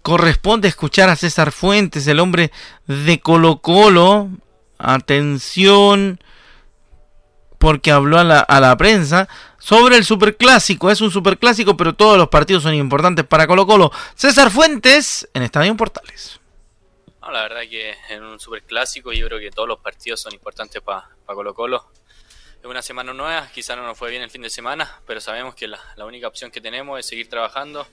corresponde 0.00 0.68
escuchar 0.68 1.10
a 1.10 1.16
César 1.16 1.52
Fuentes, 1.52 2.06
el 2.06 2.20
hombre 2.20 2.50
de 2.86 3.20
Colo 3.20 3.58
Colo. 3.58 4.30
Atención, 4.78 6.20
porque 7.58 7.90
habló 7.90 8.18
a 8.18 8.24
la, 8.24 8.40
a 8.40 8.60
la 8.60 8.74
prensa 8.78 9.28
sobre 9.58 9.96
el 9.96 10.04
superclásico. 10.04 10.90
Es 10.90 11.00
un 11.00 11.10
superclásico, 11.10 11.76
pero 11.76 11.94
todos 11.94 12.16
los 12.16 12.28
partidos 12.28 12.62
son 12.62 12.74
importantes 12.74 13.24
para 13.26 13.46
Colo 13.46 13.66
Colo. 13.66 13.92
César 14.14 14.50
Fuentes 14.50 15.28
en 15.34 15.42
Estadio 15.42 15.76
Portales. 15.76 16.40
No, 17.20 17.30
la 17.30 17.42
verdad 17.42 17.62
que 17.68 17.94
en 18.08 18.22
un 18.22 18.40
superclásico 18.40 19.12
yo 19.12 19.26
creo 19.26 19.38
que 19.38 19.50
todos 19.50 19.68
los 19.68 19.80
partidos 19.80 20.20
son 20.20 20.32
importantes 20.32 20.80
para 20.80 21.08
Colo 21.26 21.54
Colo. 21.54 21.90
Es 22.60 22.64
una 22.64 22.82
semana 22.82 23.12
nueva, 23.12 23.48
quizá 23.52 23.76
no 23.76 23.84
nos 23.84 23.96
fue 23.96 24.10
bien 24.10 24.22
el 24.22 24.30
fin 24.30 24.42
de 24.42 24.50
semana, 24.50 25.00
pero 25.06 25.20
sabemos 25.20 25.54
que 25.54 25.68
la, 25.68 25.78
única 26.04 26.26
opción 26.26 26.50
que 26.50 26.60
tenemos 26.60 26.98
es 26.98 27.06
seguir 27.06 27.28
trabajando, 27.28 27.86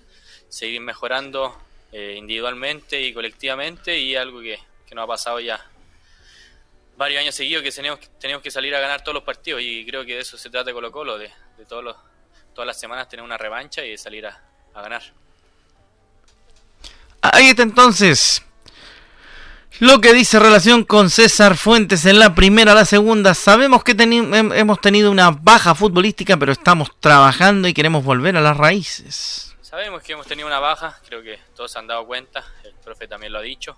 seguir 0.50 0.81
mejorando 0.81 1.55
eh, 1.91 2.15
individualmente 2.17 3.00
y 3.01 3.13
colectivamente 3.13 4.00
y 4.00 4.15
algo 4.15 4.41
que, 4.41 4.60
que 4.88 4.95
nos 4.95 5.03
ha 5.03 5.07
pasado 5.07 5.39
ya 5.39 5.63
varios 6.97 7.21
años 7.21 7.35
seguidos 7.35 7.63
que 7.63 7.71
tenemos, 7.71 7.99
tenemos 8.19 8.43
que 8.43 8.51
salir 8.51 8.73
a 8.75 8.79
ganar 8.79 9.01
todos 9.01 9.15
los 9.15 9.23
partidos 9.23 9.61
y 9.61 9.85
creo 9.85 10.05
que 10.05 10.15
de 10.15 10.21
eso 10.21 10.37
se 10.37 10.49
trata 10.49 10.65
de 10.65 10.73
Colo 10.73 10.91
Colo, 10.91 11.17
de, 11.17 11.31
todos 11.67 11.83
los, 11.83 11.95
todas 12.53 12.67
las 12.67 12.79
semanas 12.79 13.09
tener 13.09 13.23
una 13.23 13.37
revancha 13.37 13.83
y 13.83 13.97
salir 13.97 14.27
a, 14.27 14.41
ganar. 14.73 15.01
Ahí 17.21 17.47
está 17.47 17.63
entonces 17.63 18.43
lo 19.79 19.99
que 19.99 20.13
dice 20.13 20.39
relación 20.39 20.83
con 20.83 21.09
César 21.09 21.57
Fuentes 21.57 22.05
en 22.05 22.19
la 22.19 22.35
primera, 22.35 22.73
la 22.73 22.85
segunda. 22.85 23.33
Sabemos 23.33 23.83
que 23.83 23.93
hemos 23.93 24.81
tenido 24.81 25.11
una 25.11 25.31
baja 25.31 25.75
futbolística, 25.75 26.37
pero 26.37 26.51
estamos 26.51 26.91
trabajando 26.99 27.67
y 27.67 27.73
queremos 27.73 28.03
volver 28.03 28.38
a 28.38 28.41
las 28.41 28.55
raíces. 28.55 29.55
Sabemos 29.62 30.01
que 30.03 30.13
hemos 30.13 30.27
tenido 30.27 30.47
una 30.47 30.60
baja, 30.60 30.97
creo 31.05 31.21
que 31.21 31.39
todos 31.55 31.71
se 31.71 31.79
han 31.79 31.88
dado 31.88 32.05
cuenta, 32.05 32.45
el 32.63 32.73
profe 32.75 33.08
también 33.08 33.34
lo 33.34 33.39
ha 33.39 33.41
dicho. 33.41 33.75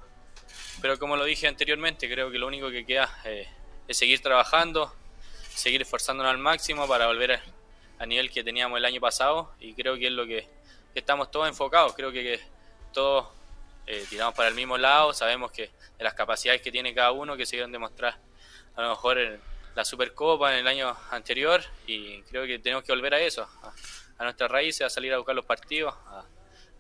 Pero 0.81 0.99
como 0.99 1.15
lo 1.15 1.25
dije 1.25 1.47
anteriormente, 1.47 2.09
creo 2.09 2.29
que 2.29 2.37
lo 2.37 2.47
único 2.47 2.69
que 2.69 2.85
queda 2.85 3.09
eh, 3.25 3.47
es 3.87 3.97
seguir 3.97 4.21
trabajando, 4.21 4.93
seguir 5.49 5.81
esforzándonos 5.81 6.31
al 6.31 6.37
máximo 6.37 6.87
para 6.87 7.07
volver 7.07 7.41
a, 7.99 8.05
nivel 8.05 8.29
que 8.29 8.43
teníamos 8.43 8.77
el 8.77 8.85
año 8.85 9.01
pasado. 9.01 9.51
Y 9.59 9.73
creo 9.73 9.97
que 9.97 10.07
es 10.07 10.13
lo 10.13 10.27
que, 10.27 10.47
estamos 10.93 11.31
todos 11.31 11.47
enfocados, 11.47 11.93
creo 11.93 12.11
que, 12.11 12.39
todos 12.93 13.27
eh, 13.85 14.05
tiramos 14.09 14.33
para 14.33 14.49
el 14.49 14.55
mismo 14.55 14.77
lado, 14.77 15.13
sabemos 15.13 15.51
que 15.51 15.69
de 15.97 16.03
las 16.03 16.13
capacidades 16.13 16.61
que 16.61 16.71
tiene 16.71 16.95
cada 16.95 17.11
uno 17.11 17.37
que 17.37 17.45
se 17.45 17.55
deben 17.55 17.71
demostrar 17.71 18.17
a 18.75 18.81
lo 18.81 18.89
mejor 18.89 19.19
en 19.19 19.39
la 19.75 19.85
Supercopa 19.85 20.53
en 20.53 20.59
el 20.59 20.67
año 20.67 20.95
anterior. 21.11 21.63
Y 21.87 22.21
creo 22.23 22.45
que 22.45 22.59
tenemos 22.59 22.83
que 22.83 22.91
volver 22.91 23.13
a 23.15 23.19
eso, 23.19 23.43
a, 23.63 23.73
a 24.19 24.23
nuestras 24.23 24.49
raíces, 24.49 24.81
a 24.81 24.89
salir 24.89 25.13
a 25.13 25.17
buscar 25.17 25.35
los 25.35 25.45
partidos, 25.45 25.93
a, 26.07 26.19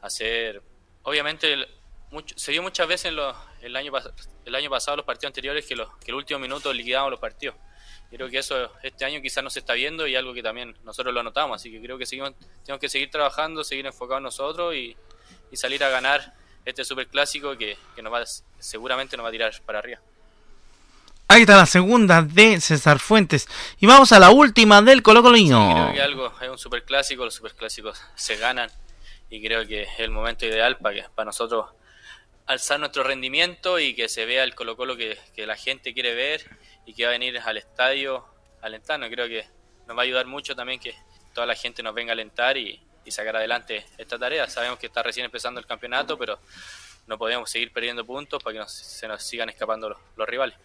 a 0.01 0.05
hacer, 0.05 0.61
obviamente 1.03 1.67
se 2.35 2.51
dio 2.51 2.61
muchas 2.61 2.87
veces 2.87 3.11
el, 3.61 3.75
año, 3.75 3.91
el 4.45 4.55
año 4.55 4.69
pasado, 4.69 4.97
los 4.97 5.05
partidos 5.05 5.29
anteriores, 5.29 5.65
que, 5.65 5.75
los, 5.75 5.89
que 5.97 6.11
el 6.11 6.15
último 6.15 6.39
minuto 6.39 6.73
liquidamos 6.73 7.11
los 7.11 7.19
partidos. 7.19 7.55
Creo 8.09 8.29
que 8.29 8.37
eso 8.37 8.71
este 8.83 9.03
año 9.03 9.21
quizás 9.21 9.43
no 9.43 9.49
se 9.49 9.59
está 9.59 9.73
viendo 9.73 10.07
y 10.07 10.15
algo 10.15 10.33
que 10.33 10.41
también 10.41 10.77
nosotros 10.83 11.13
lo 11.13 11.23
notamos. 11.23 11.59
Así 11.59 11.69
que 11.71 11.81
creo 11.81 11.97
que 11.97 12.05
seguimos, 12.05 12.33
tenemos 12.63 12.79
que 12.79 12.87
seguir 12.87 13.11
trabajando, 13.11 13.63
seguir 13.63 13.85
enfocados 13.85 14.21
nosotros 14.21 14.73
y, 14.75 14.95
salir 15.53 15.83
a 15.83 15.89
ganar 15.89 16.33
este 16.65 16.85
superclásico 16.85 17.57
que, 17.57 17.77
que 17.95 18.01
nos 18.01 18.13
va, 18.13 18.23
seguramente 18.59 19.17
nos 19.17 19.23
va 19.23 19.29
a 19.29 19.31
tirar 19.31 19.53
para 19.65 19.79
arriba. 19.79 19.99
Ahí 21.29 21.41
está 21.41 21.57
la 21.57 21.65
segunda 21.65 22.21
de 22.21 22.61
César 22.61 22.99
Fuentes. 22.99 23.47
Y 23.79 23.85
vamos 23.85 24.13
a 24.13 24.19
la 24.19 24.29
última 24.29 24.81
del 24.81 25.03
Colo 25.03 25.21
Colino. 25.21 25.73
creo 25.73 25.93
que 25.93 26.01
algo 26.01 26.33
es 26.41 26.49
un 26.49 26.57
superclásico, 26.57 27.25
los 27.25 27.35
superclásicos 27.35 28.01
se 28.15 28.37
ganan 28.37 28.69
y 29.29 29.41
creo 29.41 29.67
que 29.67 29.83
es 29.83 29.89
el 29.99 30.11
momento 30.11 30.45
ideal 30.45 30.77
para 30.77 30.95
que 30.95 31.05
para 31.13 31.25
nosotros 31.25 31.65
alzar 32.47 32.79
nuestro 32.79 33.03
rendimiento 33.03 33.77
y 33.77 33.93
que 33.93 34.09
se 34.09 34.25
vea 34.25 34.43
el 34.43 34.55
Colo 34.55 34.75
Colo 34.75 34.95
que, 34.95 35.17
la 35.45 35.55
gente 35.55 35.93
quiere 35.93 36.15
ver 36.15 36.49
y 36.85 36.93
que 36.93 37.03
va 37.03 37.09
a 37.09 37.11
venir 37.11 37.39
al 37.39 37.57
estadio 37.57 38.25
alentando. 38.61 39.07
Creo 39.09 39.27
que 39.27 39.45
nos 39.87 39.95
va 39.95 40.01
a 40.01 40.05
ayudar 40.05 40.25
mucho 40.25 40.55
también 40.55 40.79
que 40.79 40.95
toda 41.33 41.45
la 41.45 41.55
gente 41.55 41.83
nos 41.83 41.93
venga 41.93 42.11
a 42.11 42.13
alentar 42.13 42.57
y, 42.57 42.81
sacar 43.09 43.37
adelante 43.37 43.85
esta 43.97 44.19
tarea. 44.19 44.49
Sabemos 44.49 44.79
que 44.79 44.87
está 44.87 45.01
recién 45.01 45.23
empezando 45.23 45.61
el 45.61 45.65
campeonato, 45.65 46.17
pero 46.17 46.39
no 47.07 47.17
podemos 47.17 47.49
seguir 47.49 47.71
perdiendo 47.71 48.05
puntos 48.05 48.43
para 48.43 48.59
que 48.59 48.69
se 48.69 49.07
nos 49.07 49.23
sigan 49.23 49.47
escapando 49.47 49.97
los, 50.17 50.27
rivales. 50.27 50.57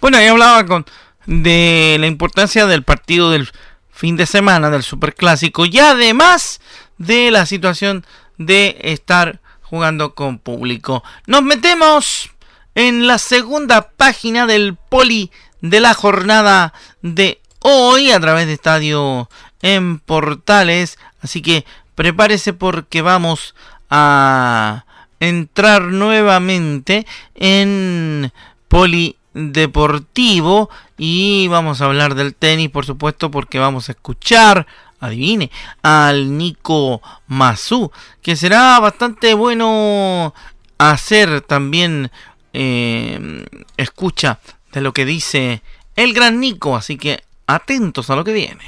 Bueno, 0.00 0.18
ahí 0.18 0.26
hablaba 0.26 0.66
con, 0.66 0.84
de 1.24 1.98
la 2.00 2.08
importancia 2.08 2.66
del 2.66 2.82
partido 2.82 3.30
del 3.30 3.48
fin 3.92 4.16
de 4.16 4.26
semana 4.26 4.70
del 4.70 4.82
Superclásico 4.82 5.66
y 5.66 5.78
además 5.78 6.60
de 6.96 7.30
la 7.30 7.46
situación 7.46 8.04
de 8.36 8.76
estar 8.80 9.38
jugando 9.68 10.14
con 10.14 10.38
público. 10.38 11.02
Nos 11.26 11.42
metemos 11.42 12.30
en 12.74 13.06
la 13.06 13.18
segunda 13.18 13.90
página 13.90 14.46
del 14.46 14.76
poli 14.76 15.30
de 15.60 15.80
la 15.80 15.94
jornada 15.94 16.72
de 17.02 17.40
hoy 17.60 18.10
a 18.10 18.20
través 18.20 18.46
de 18.46 18.54
Estadio 18.54 19.28
en 19.60 19.98
Portales. 19.98 20.98
Así 21.20 21.42
que 21.42 21.64
prepárese 21.94 22.52
porque 22.52 23.02
vamos 23.02 23.54
a 23.90 24.84
entrar 25.20 25.82
nuevamente 25.82 27.06
en 27.34 28.32
polideportivo 28.68 30.70
y 30.96 31.48
vamos 31.48 31.80
a 31.80 31.86
hablar 31.86 32.14
del 32.14 32.34
tenis 32.34 32.70
por 32.70 32.86
supuesto 32.86 33.30
porque 33.30 33.58
vamos 33.58 33.88
a 33.88 33.92
escuchar 33.92 34.66
adivine, 35.00 35.50
al 35.82 36.36
Nico 36.36 37.00
Masu, 37.26 37.90
que 38.22 38.36
será 38.36 38.78
bastante 38.80 39.34
bueno 39.34 40.34
hacer 40.78 41.40
también 41.42 42.10
eh, 42.52 43.44
escucha 43.76 44.38
de 44.72 44.80
lo 44.80 44.92
que 44.92 45.04
dice 45.04 45.62
el 45.96 46.12
gran 46.14 46.40
Nico, 46.40 46.76
así 46.76 46.96
que 46.96 47.22
atentos 47.46 48.10
a 48.10 48.16
lo 48.16 48.24
que 48.24 48.32
viene. 48.32 48.64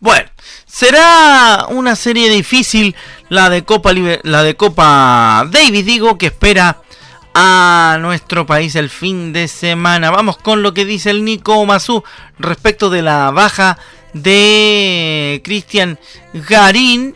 Bueno, 0.00 0.32
Será 0.82 1.66
una 1.68 1.94
serie 1.94 2.28
difícil 2.28 2.96
la 3.28 3.50
de 3.50 3.62
Copa 3.62 3.92
la 3.92 4.42
de 4.42 4.56
Copa 4.56 5.46
Davis, 5.48 5.86
digo, 5.86 6.18
que 6.18 6.26
espera 6.26 6.81
a 7.34 7.98
nuestro 8.00 8.46
país 8.46 8.74
el 8.76 8.90
fin 8.90 9.32
de 9.32 9.48
semana. 9.48 10.10
Vamos 10.10 10.36
con 10.36 10.62
lo 10.62 10.74
que 10.74 10.84
dice 10.84 11.10
el 11.10 11.24
Nico 11.24 11.64
Mazú 11.64 12.02
respecto 12.38 12.90
de 12.90 13.02
la 13.02 13.30
baja 13.30 13.78
de 14.12 15.40
Cristian 15.44 15.98
Garín, 16.34 17.14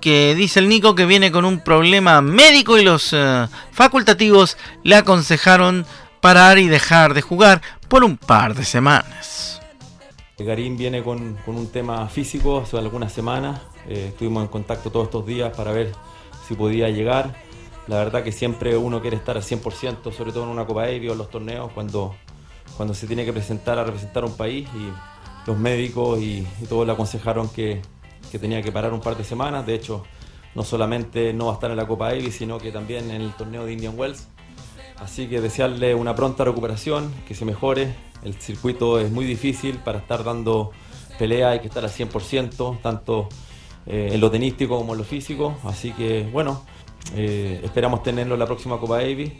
que 0.00 0.34
dice 0.34 0.60
el 0.60 0.68
Nico 0.68 0.94
que 0.94 1.06
viene 1.06 1.32
con 1.32 1.44
un 1.44 1.60
problema 1.60 2.20
médico 2.20 2.78
y 2.78 2.84
los 2.84 3.12
eh, 3.12 3.46
facultativos 3.72 4.56
le 4.82 4.96
aconsejaron 4.96 5.86
parar 6.20 6.58
y 6.58 6.68
dejar 6.68 7.14
de 7.14 7.22
jugar 7.22 7.62
por 7.88 8.04
un 8.04 8.16
par 8.16 8.54
de 8.54 8.64
semanas. 8.64 9.60
Garín 10.38 10.76
viene 10.76 11.02
con, 11.02 11.36
un 11.46 11.72
tema 11.72 12.06
físico 12.08 12.60
hace 12.60 12.78
algunas 12.78 13.12
semanas, 13.12 13.60
eh, 13.88 14.06
estuvimos 14.10 14.44
en 14.44 14.48
contacto 14.48 14.90
todos 14.90 15.06
estos 15.06 15.26
días 15.26 15.56
para 15.56 15.72
ver 15.72 15.92
si 16.46 16.54
podía 16.54 16.90
llegar 16.90 17.47
la 17.88 17.96
verdad 17.96 18.22
que 18.22 18.32
siempre 18.32 18.76
uno 18.76 19.00
quiere 19.00 19.16
estar 19.16 19.36
al 19.36 19.42
100%, 19.42 20.12
sobre 20.12 20.30
todo 20.30 20.44
en 20.44 20.50
una 20.50 20.66
Copa 20.66 20.82
Aéreo, 20.82 21.12
en 21.12 21.18
los 21.18 21.30
torneos, 21.30 21.72
cuando, 21.72 22.14
cuando 22.76 22.92
se 22.94 23.06
tiene 23.06 23.24
que 23.24 23.32
presentar 23.32 23.78
a 23.78 23.84
representar 23.84 24.24
un 24.26 24.36
país 24.36 24.68
y 24.74 25.48
los 25.48 25.58
médicos 25.58 26.20
y, 26.20 26.46
todos 26.68 26.86
le 26.86 26.92
aconsejaron 26.92 27.48
que, 27.48 27.80
tenía 28.38 28.60
que 28.60 28.70
parar 28.70 28.92
un 28.92 29.00
par 29.00 29.16
de 29.16 29.24
semanas. 29.24 29.64
De 29.64 29.74
hecho, 29.74 30.04
no 30.54 30.64
solamente 30.64 31.32
no 31.32 31.46
va 31.46 31.52
a 31.52 31.54
estar 31.54 31.70
en 31.70 31.78
la 31.78 31.86
Copa 31.86 32.08
Aéreo, 32.08 32.30
sino 32.30 32.58
que 32.58 32.70
también 32.70 33.10
en 33.10 33.22
el 33.22 33.32
torneo 33.32 33.64
de 33.64 33.72
Indian 33.72 33.98
Wells. 33.98 34.28
Así 34.98 35.26
que 35.26 35.40
desearle 35.40 35.94
una 35.94 36.14
pronta 36.14 36.44
recuperación, 36.44 37.10
que 37.26 37.34
se 37.34 37.46
mejore. 37.46 37.94
El 38.22 38.34
circuito 38.34 39.00
es 39.00 39.10
muy 39.10 39.24
difícil 39.24 39.78
para 39.78 40.00
estar 40.00 40.24
dando 40.24 40.72
pelea, 41.18 41.50
hay 41.50 41.60
que 41.60 41.68
estar 41.68 41.84
al 41.84 41.90
100%, 41.90 42.82
tanto 42.82 43.28
eh, 43.86 44.10
en 44.12 44.20
lo 44.20 44.30
tenístico 44.30 44.76
como 44.76 44.92
en 44.92 44.98
lo 44.98 45.04
físico. 45.04 45.56
Así 45.64 45.92
que 45.92 46.28
bueno, 46.30 46.66
eh, 47.14 47.60
esperamos 47.64 48.02
tenerlo 48.02 48.34
en 48.34 48.40
la 48.40 48.46
próxima 48.46 48.78
Copa 48.78 48.98
Davis. 48.98 49.32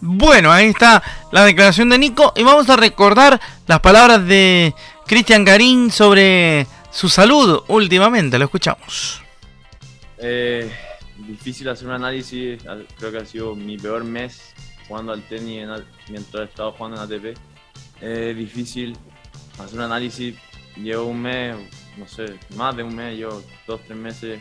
Bueno, 0.00 0.52
ahí 0.52 0.66
está 0.66 1.02
la 1.32 1.44
declaración 1.44 1.88
de 1.88 1.98
Nico 1.98 2.32
y 2.36 2.42
vamos 2.42 2.68
a 2.68 2.76
recordar 2.76 3.40
las 3.66 3.80
palabras 3.80 4.26
de 4.26 4.74
Cristian 5.06 5.44
Garín 5.44 5.90
sobre 5.90 6.66
su 6.90 7.08
salud 7.08 7.62
últimamente. 7.68 8.38
Lo 8.38 8.44
escuchamos. 8.44 9.22
Eh, 10.18 10.70
difícil 11.26 11.68
hacer 11.68 11.88
un 11.88 11.94
análisis, 11.94 12.62
creo 12.98 13.12
que 13.12 13.18
ha 13.18 13.24
sido 13.24 13.54
mi 13.54 13.78
peor 13.78 14.04
mes 14.04 14.54
jugando 14.86 15.12
al 15.12 15.22
tenis 15.22 15.66
mientras 16.08 16.42
he 16.42 16.44
estado 16.44 16.72
jugando 16.72 17.02
en 17.02 17.02
ATP. 17.02 17.38
Es 18.00 18.36
difícil 18.36 18.96
hacer 19.58 19.78
un 19.78 19.84
análisis, 19.84 20.36
llevo 20.76 21.06
un 21.06 21.22
mes, 21.22 21.56
no 21.96 22.06
sé, 22.06 22.38
más 22.56 22.76
de 22.76 22.82
un 22.82 22.94
mes, 22.94 23.16
llevo 23.16 23.42
dos, 23.66 23.80
tres 23.86 23.98
meses 23.98 24.40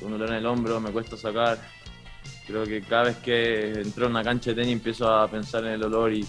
un 0.00 0.12
dolor 0.12 0.30
en 0.30 0.36
el 0.36 0.46
hombro, 0.46 0.80
me 0.80 0.90
cuesta 0.90 1.16
sacar. 1.16 1.58
Creo 2.46 2.64
que 2.64 2.82
cada 2.82 3.04
vez 3.04 3.16
que 3.18 3.72
entro 3.80 4.06
en 4.06 4.12
una 4.12 4.24
cancha 4.24 4.50
de 4.50 4.56
tenis 4.56 4.72
empiezo 4.72 5.08
a 5.08 5.28
pensar 5.28 5.64
en 5.64 5.72
el 5.72 5.84
olor 5.84 6.12
y 6.12 6.26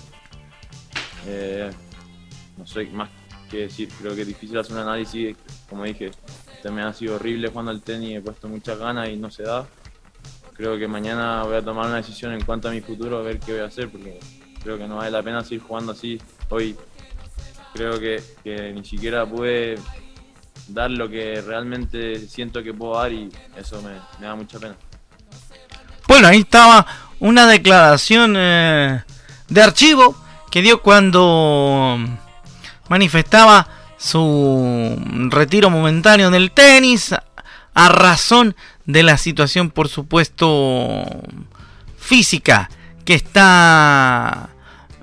eh, 1.27 1.71
no 2.57 2.67
sé 2.67 2.85
más 2.87 3.09
que 3.49 3.57
decir. 3.57 3.89
Creo 3.99 4.15
que 4.15 4.21
es 4.21 4.27
difícil 4.27 4.57
hacer 4.57 4.73
un 4.73 4.81
análisis. 4.81 5.35
Como 5.69 5.85
dije, 5.85 6.11
me 6.71 6.81
ha 6.81 6.93
sido 6.93 7.15
horrible 7.15 7.49
jugando 7.49 7.71
al 7.71 7.81
tenis, 7.81 8.17
he 8.17 8.21
puesto 8.21 8.47
muchas 8.47 8.77
ganas 8.77 9.09
y 9.09 9.17
no 9.17 9.31
se 9.31 9.43
da. 9.43 9.67
Creo 10.53 10.77
que 10.77 10.87
mañana 10.87 11.43
voy 11.43 11.55
a 11.55 11.61
tomar 11.63 11.87
una 11.87 11.97
decisión 11.97 12.33
en 12.33 12.43
cuanto 12.43 12.69
a 12.69 12.71
mi 12.71 12.81
futuro, 12.81 13.17
a 13.17 13.21
ver 13.21 13.39
qué 13.39 13.53
voy 13.53 13.61
a 13.61 13.65
hacer, 13.65 13.89
porque 13.89 14.19
creo 14.61 14.77
que 14.77 14.87
no 14.87 14.97
vale 14.97 15.09
la 15.11 15.23
pena 15.23 15.43
seguir 15.43 15.61
jugando 15.61 15.93
así. 15.93 16.19
Hoy 16.49 16.75
creo 17.73 17.99
que 17.99 18.21
ni 18.73 18.85
siquiera 18.85 19.25
pude 19.25 19.75
dar 20.67 20.91
lo 20.91 21.09
que 21.09 21.41
realmente 21.41 22.27
siento 22.27 22.63
que 22.63 22.73
puedo 22.73 22.97
dar 22.97 23.11
y 23.11 23.29
eso 23.57 23.81
me, 23.81 23.93
da 24.25 24.35
mucha 24.35 24.59
pena. 24.59 24.75
Bueno, 26.07 26.27
ahí 26.27 26.39
estaba 26.39 26.85
una 27.19 27.47
declaración 27.47 28.35
eh, 28.37 29.03
de 29.49 29.61
archivo 29.61 30.15
que 30.51 30.61
dio 30.61 30.81
cuando 30.81 31.97
manifestaba 32.89 33.67
su 33.97 35.01
retiro 35.29 35.69
momentáneo 35.69 36.29
del 36.29 36.51
tenis 36.51 37.15
a 37.73 37.89
razón 37.89 38.55
de 38.85 39.03
la 39.03 39.17
situación, 39.17 39.71
por 39.71 39.87
supuesto, 39.87 41.03
física 41.97 42.69
que 43.05 43.15
está 43.15 44.49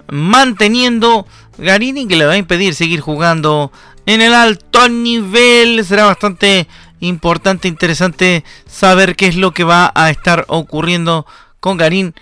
manteniendo 0.08 1.26
Garini 1.58 2.06
que 2.06 2.16
le 2.16 2.26
va 2.26 2.32
a 2.32 2.36
impedir 2.36 2.74
seguir 2.74 3.00
jugando 3.00 3.72
en 4.10 4.20
el 4.22 4.34
alto 4.34 4.88
nivel. 4.88 5.84
Será 5.84 6.06
bastante 6.06 6.66
importante, 6.98 7.68
interesante 7.68 8.44
saber 8.66 9.14
qué 9.14 9.28
es 9.28 9.36
lo 9.36 9.52
que 9.52 9.62
va 9.62 9.92
a 9.94 10.10
estar 10.10 10.44
ocurriendo 10.48 11.26
con 11.60 11.76
Garín. 11.76 12.14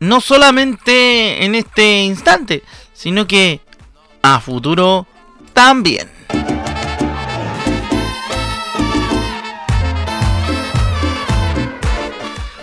No 0.00 0.20
solamente 0.22 1.44
en 1.44 1.54
este 1.54 2.04
instante, 2.04 2.62
sino 2.94 3.26
que 3.26 3.60
a 4.22 4.40
futuro 4.40 5.06
también. 5.52 6.10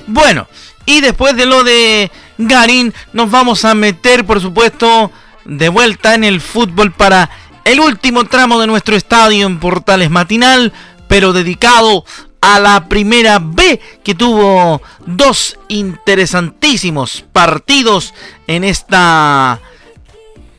Bueno, 0.08 0.48
y 0.86 1.02
después 1.02 1.36
de 1.36 1.46
lo 1.46 1.64
de 1.64 2.12
Garín, 2.40 2.94
nos 3.14 3.30
vamos 3.30 3.66
a 3.66 3.76
meter, 3.76 4.26
por 4.26 4.42
supuesto, 4.42 5.12
de 5.46 5.70
vuelta 5.70 6.16
en 6.16 6.24
el 6.24 6.42
fútbol 6.42 6.92
para 6.92 7.30
el 7.66 7.80
último 7.80 8.26
tramo 8.26 8.60
de 8.60 8.68
nuestro 8.68 8.96
estadio 8.96 9.46
en 9.48 9.60
Portales 9.60 10.10
Matinal, 10.10 10.74
pero 11.08 11.34
dedicado 11.34 12.06
a 12.42 12.60
la 12.60 12.90
primera 12.90 13.40
B 13.42 13.80
que 14.04 14.16
tuvo 14.16 14.82
dos 15.06 15.58
interesantísimos 15.70 17.24
partidos 17.32 18.14
en 18.48 18.64
esta 18.64 19.62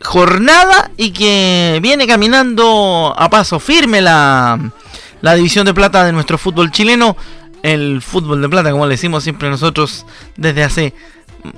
jornada 0.01 0.91
y 0.97 1.11
que 1.11 1.79
viene 1.83 2.07
caminando 2.07 3.15
a 3.17 3.29
paso 3.29 3.61
firme 3.61 4.01
la, 4.01 4.73
la 5.21 5.35
división 5.35 5.67
de 5.67 5.75
plata 5.75 6.05
de 6.05 6.13
nuestro 6.13 6.39
fútbol 6.39 6.71
chileno, 6.71 7.17
el 7.63 8.01
fútbol 8.01 8.41
de 8.41 8.49
plata 8.49 8.71
como 8.71 8.87
le 8.87 8.95
decimos 8.95 9.25
siempre 9.25 9.51
nosotros 9.51 10.07
desde 10.37 10.65
hace 10.65 10.95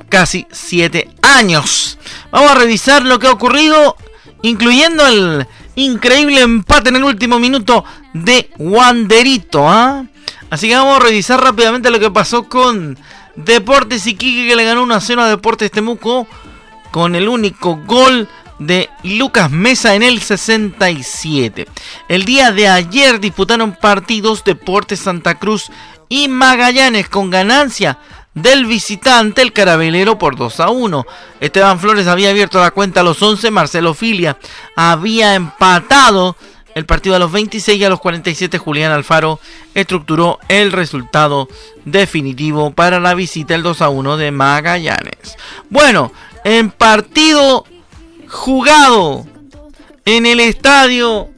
casi 0.09 0.47
siete 0.51 1.09
años. 1.23 1.99
Vamos 2.33 2.51
a 2.51 2.57
revisar 2.57 3.03
lo 3.03 3.19
que 3.19 3.29
ha 3.29 3.33
ocurrido 3.33 3.97
incluyendo 4.43 5.07
el 5.07 5.47
increíble 5.75 6.41
empate 6.41 6.89
en 6.89 6.97
el 6.97 7.05
último 7.05 7.39
minuto 7.39 7.85
de 8.13 8.51
Wanderito. 8.59 9.69
¿ah? 9.69 10.05
Así 10.51 10.69
que 10.69 10.77
vamos 10.77 10.97
a 10.97 11.05
revisar 11.05 11.43
rápidamente 11.43 11.91
lo 11.91 12.01
que 12.01 12.11
pasó 12.11 12.49
con 12.49 12.99
Deportes 13.35 14.07
Iquique 14.07 14.49
que 14.49 14.57
le 14.57 14.65
ganó 14.65 14.83
1 14.83 14.95
a 14.95 15.01
0 15.01 15.23
a 15.23 15.29
Deportes 15.29 15.71
Temuco 15.71 16.27
con 16.91 17.15
el 17.15 17.29
único 17.29 17.77
gol 17.85 18.29
de 18.59 18.89
Lucas 19.03 19.51
Mesa 19.51 19.95
en 19.95 20.03
el 20.03 20.21
67. 20.21 21.67
El 22.09 22.25
día 22.25 22.53
de 22.53 22.69
ayer 22.69 23.21
disputaron 23.21 23.77
partidos 23.79 24.45
Deportes 24.45 25.01
Santa 25.01 25.39
Cruz 25.39 25.71
y 26.09 26.29
Magallanes 26.29 27.09
con 27.09 27.31
ganancia 27.31 27.99
del 28.37 28.67
visitante 28.67 29.43
el 29.43 29.53
Carabelero 29.53 30.19
por 30.19 30.37
2 30.37 30.61
a 30.61 30.71
1. 30.71 31.07
Esteban 31.41 31.81
Flores 31.81 32.07
había 32.07 32.31
abierto 32.31 32.61
la 32.61 32.71
cuenta 32.71 33.01
a 33.01 33.03
los 33.03 33.21
11, 33.21 33.51
Marcelo 33.51 33.95
Filia 33.95 34.37
había 34.77 35.35
empatado 35.35 36.37
el 36.75 36.85
partido 36.85 37.17
a 37.17 37.19
los 37.19 37.33
26 37.33 37.81
y 37.81 37.85
a 37.85 37.89
los 37.89 38.01
47 38.01 38.59
Julián 38.59 38.93
Alfaro 38.93 39.41
estructuró 39.75 40.39
el 40.49 40.73
resultado 40.73 41.49
definitivo 41.87 42.71
para 42.73 43.01
la 43.01 43.15
visita 43.15 43.55
el 43.55 43.63
2 43.63 43.81
a 43.81 43.89
1 43.89 44.19
de 44.19 44.31
Magallanes. 44.31 45.37
Bueno, 45.71 46.13
en 46.45 46.71
partido 46.71 47.65
jugado 48.29 49.25
en 50.05 50.27
el 50.27 50.41
estadio 50.41 51.31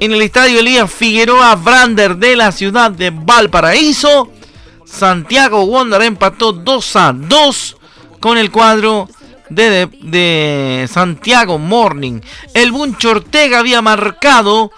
en 0.00 0.12
el 0.12 0.20
estadio 0.20 0.60
Elías 0.60 0.92
Figueroa 0.92 1.56
Brander 1.56 2.16
de 2.16 2.36
la 2.36 2.52
ciudad 2.52 2.90
de 2.90 3.10
Valparaíso 3.10 4.30
Santiago 4.90 5.66
Wonder 5.66 6.02
empató 6.02 6.52
2 6.52 6.96
a 6.96 7.12
2 7.12 7.76
con 8.20 8.38
el 8.38 8.50
cuadro 8.50 9.08
de, 9.50 10.88
Santiago 10.90 11.58
Morning. 11.58 12.20
El 12.54 12.72
Buncho 12.72 13.10
Ortega 13.10 13.60
había 13.60 13.82
marcado 13.82 14.72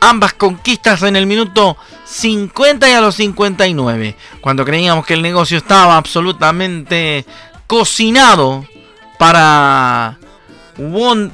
ambas 0.00 0.34
conquistas 0.34 1.02
en 1.02 1.16
el 1.16 1.26
minuto 1.26 1.76
50 2.04 2.88
y 2.88 2.92
a 2.92 3.00
los 3.00 3.16
59. 3.16 4.16
Cuando 4.40 4.64
creíamos 4.64 5.04
que 5.04 5.14
el 5.14 5.22
negocio 5.22 5.58
estaba 5.58 5.96
absolutamente 5.96 7.26
cocinado 7.66 8.64
para, 9.18 10.18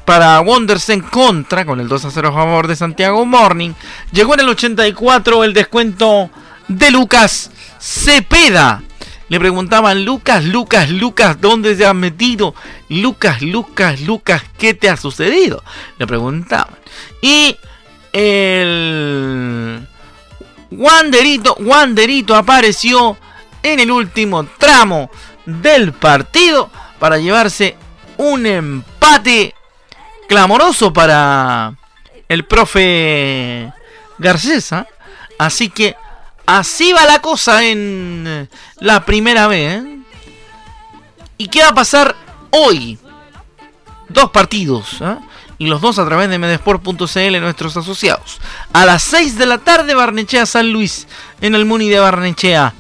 para 0.05 0.41
Wonders 0.41 0.89
en 0.89 1.03
contra, 1.03 1.65
con 1.65 1.81
el 1.81 1.89
2 1.89 2.07
a 2.07 2.11
0 2.11 2.29
a 2.29 2.33
favor 2.33 2.67
de 2.67 2.77
Santiago 2.77 3.25
Morning, 3.27 3.73
llegó 4.11 4.35
en 4.35 4.41
el 4.41 4.49
84 4.49 5.45
el 5.45 5.53
descuento 5.53 6.31
de 6.79 6.91
Lucas 6.91 7.51
Cepeda. 7.79 8.83
Le 9.29 9.39
preguntaban, 9.41 10.05
Lucas, 10.05 10.45
Lucas, 10.45 10.91
Lucas, 10.91 11.41
¿dónde 11.41 11.75
se 11.75 11.87
has 11.87 11.95
metido? 11.95 12.55
Lucas, 12.89 13.41
Lucas, 13.41 14.01
Lucas, 14.03 14.43
¿qué 14.59 14.75
te 14.75 14.91
ha 14.91 14.97
sucedido? 14.97 15.65
Le 15.99 16.07
preguntaban. 16.07 16.77
Y 17.23 17.57
el 18.13 19.87
Wanderito, 20.71 21.57
Wanderito 21.61 22.37
apareció 22.37 23.17
en 23.63 23.81
el 23.81 23.91
último 23.91 24.45
tramo 24.59 25.11
del 25.47 25.93
partido 25.93 26.71
para 26.99 27.19
llevarse 27.19 27.77
un 28.19 28.47
empate 28.47 29.55
clamoroso 30.29 30.93
para 30.93 31.75
el 32.29 32.45
profe 32.45 33.73
Garcés. 34.19 34.73
¿ah? 34.73 34.87
Así 35.39 35.69
que 35.69 35.97
así 36.47 36.93
va 36.93 37.07
la 37.07 37.21
cosa 37.21 37.65
en 37.65 38.49
la 38.79 39.05
primera 39.05 39.47
vez. 39.47 39.83
¿eh? 39.83 39.99
¿Y 41.39 41.49
qué 41.49 41.63
va 41.63 41.69
a 41.69 41.75
pasar 41.75 42.17
hoy? 42.51 42.99
Dos 44.09 44.31
partidos. 44.31 45.01
¿ah? 45.01 45.21
y 45.63 45.67
los 45.67 45.81
dos 45.81 46.01
a 46.01 46.05
través 46.05 46.29
de 46.29 46.41
medesport.cl 46.41 47.41
nuestros 47.41 47.77
asociados. 47.77 48.41
A 48.73 48.85
las 48.85 49.05
6 49.05 49.39
de 49.39 49.47
la 49.47 49.59
tarde 49.59 49.95
Barnechea 49.95 50.45
San 50.45 50.73
Luis 50.73 51.07
en 51.41 51.55
el 51.55 51.67
Muni 51.67 51.89
de 51.89 52.01
Barnechea 52.01 52.75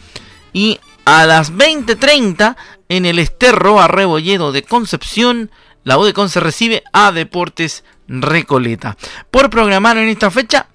y 0.53 0.81
a 1.05 1.25
las 1.27 1.53
20:30 1.53 2.57
en 2.88 3.07
el 3.07 3.20
Esterro 3.20 3.81
Arrebolledo 3.81 4.51
de 4.51 4.64
Concepción 4.64 5.53
la 5.85 5.96
U 5.96 6.05
de 6.05 6.12
Conce 6.12 6.40
recibe 6.40 6.83
a 6.92 7.12
Deportes 7.12 7.85
Recoleta. 8.09 8.96
Por 9.31 9.48
programar 9.48 9.96
en 9.98 10.09
esta 10.09 10.33
fecha 10.33 10.66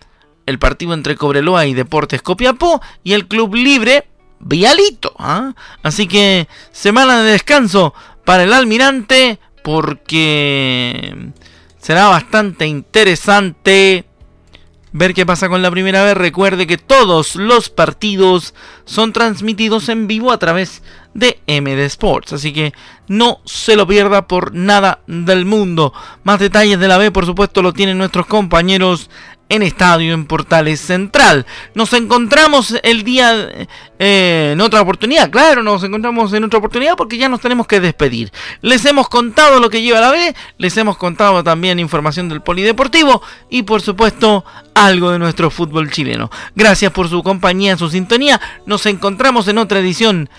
el 0.47 0.57
partido 0.57 0.95
entre 0.95 1.15
Cobreloa 1.15 1.67
y 1.67 1.75
Deportes 1.75 2.23
Copiapó 2.23 2.81
y 3.03 3.13
el 3.13 3.27
Club 3.27 3.53
Libre 3.53 4.07
Vialito. 4.39 5.13
¿ah? 5.19 5.53
Así 5.83 6.07
que 6.07 6.47
semana 6.71 7.21
de 7.21 7.33
descanso 7.33 7.93
para 8.25 8.43
el 8.43 8.53
almirante 8.53 9.39
porque 9.63 11.31
será 11.77 12.07
bastante 12.07 12.65
interesante 12.65 14.05
ver 14.93 15.13
qué 15.13 15.25
pasa 15.25 15.49
con 15.49 15.61
la 15.61 15.71
primera 15.71 16.03
vez. 16.03 16.15
Recuerde 16.15 16.67
que 16.67 16.77
todos 16.77 17.35
los 17.35 17.69
partidos 17.69 18.53
son 18.85 19.13
transmitidos 19.13 19.89
en 19.89 20.07
vivo 20.07 20.31
a 20.31 20.39
través 20.39 20.81
de 21.13 21.39
MD 21.47 21.79
Sports. 21.85 22.33
Así 22.33 22.53
que 22.53 22.73
no 23.07 23.41
se 23.45 23.75
lo 23.75 23.87
pierda 23.87 24.27
por 24.27 24.53
nada 24.53 25.01
del 25.07 25.45
mundo. 25.45 25.93
Más 26.23 26.39
detalles 26.39 26.79
de 26.79 26.87
la 26.87 26.97
B, 26.97 27.11
por 27.11 27.25
supuesto, 27.25 27.61
lo 27.61 27.73
tienen 27.73 27.97
nuestros 27.97 28.25
compañeros 28.27 29.09
en 29.49 29.63
Estadio 29.63 30.13
en 30.13 30.25
Portales 30.25 30.79
Central. 30.79 31.45
Nos 31.73 31.93
encontramos 31.93 32.75
el 32.83 33.03
día 33.03 33.67
eh, 33.99 34.51
en 34.53 34.61
otra 34.61 34.81
oportunidad, 34.81 35.29
claro, 35.29 35.63
nos 35.63 35.83
encontramos 35.83 36.33
en 36.33 36.43
otra 36.43 36.59
oportunidad 36.59 36.95
porque 36.95 37.17
ya 37.17 37.29
nos 37.29 37.41
tenemos 37.41 37.67
que 37.67 37.79
despedir. 37.79 38.31
Les 38.61 38.85
hemos 38.85 39.09
contado 39.09 39.59
lo 39.59 39.69
que 39.69 39.81
lleva 39.81 40.01
la 40.01 40.11
B, 40.11 40.35
les 40.57 40.75
hemos 40.77 40.97
contado 40.97 41.43
también 41.43 41.79
información 41.79 42.29
del 42.29 42.41
polideportivo 42.41 43.21
y 43.49 43.63
por 43.63 43.81
supuesto 43.81 44.43
algo 44.73 45.11
de 45.11 45.19
nuestro 45.19 45.49
fútbol 45.49 45.91
chileno. 45.91 46.29
Gracias 46.55 46.91
por 46.91 47.09
su 47.09 47.23
compañía, 47.23 47.77
su 47.77 47.89
sintonía. 47.89 48.39
Nos 48.65 48.85
encontramos 48.85 49.47
en 49.47 49.57
otra 49.57 49.79
edición 49.79 50.29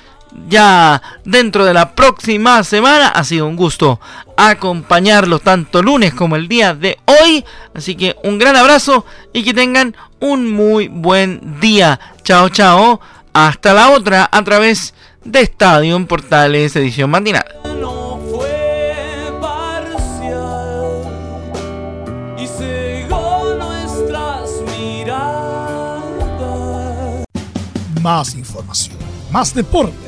ya 0.49 1.03
dentro 1.25 1.65
de 1.65 1.75
la 1.75 1.95
próxima 1.95 2.63
semana. 2.65 3.09
Ha 3.09 3.25
sido 3.25 3.47
un 3.47 3.57
gusto 3.57 4.01
acompañarlos 4.37 5.43
tanto 5.43 5.83
lunes 5.83 6.15
como 6.15 6.37
el 6.37 6.49
día 6.49 6.75
de 6.75 6.99
hoy. 7.07 7.45
Así 7.75 7.97
que 7.97 8.17
un 8.25 8.39
gran 8.39 8.57
abrazo 8.57 9.05
y 9.33 9.43
que 9.43 9.55
tengan 9.55 9.97
un 10.21 10.51
muy 10.51 10.89
buen 10.89 11.61
día. 11.61 11.99
Chao, 12.23 12.49
chao. 12.49 13.01
Hasta 13.33 13.75
la 13.75 13.91
otra 13.91 14.29
a 14.31 14.43
través 14.43 14.95
de 15.25 15.41
Estadio 15.41 15.97
en 15.97 16.07
Portales 16.07 16.75
edición 16.77 17.11
matinal. 17.11 17.45
Más 28.03 28.35
información, 28.35 28.97
más 29.31 29.53
deporte. 29.53 30.08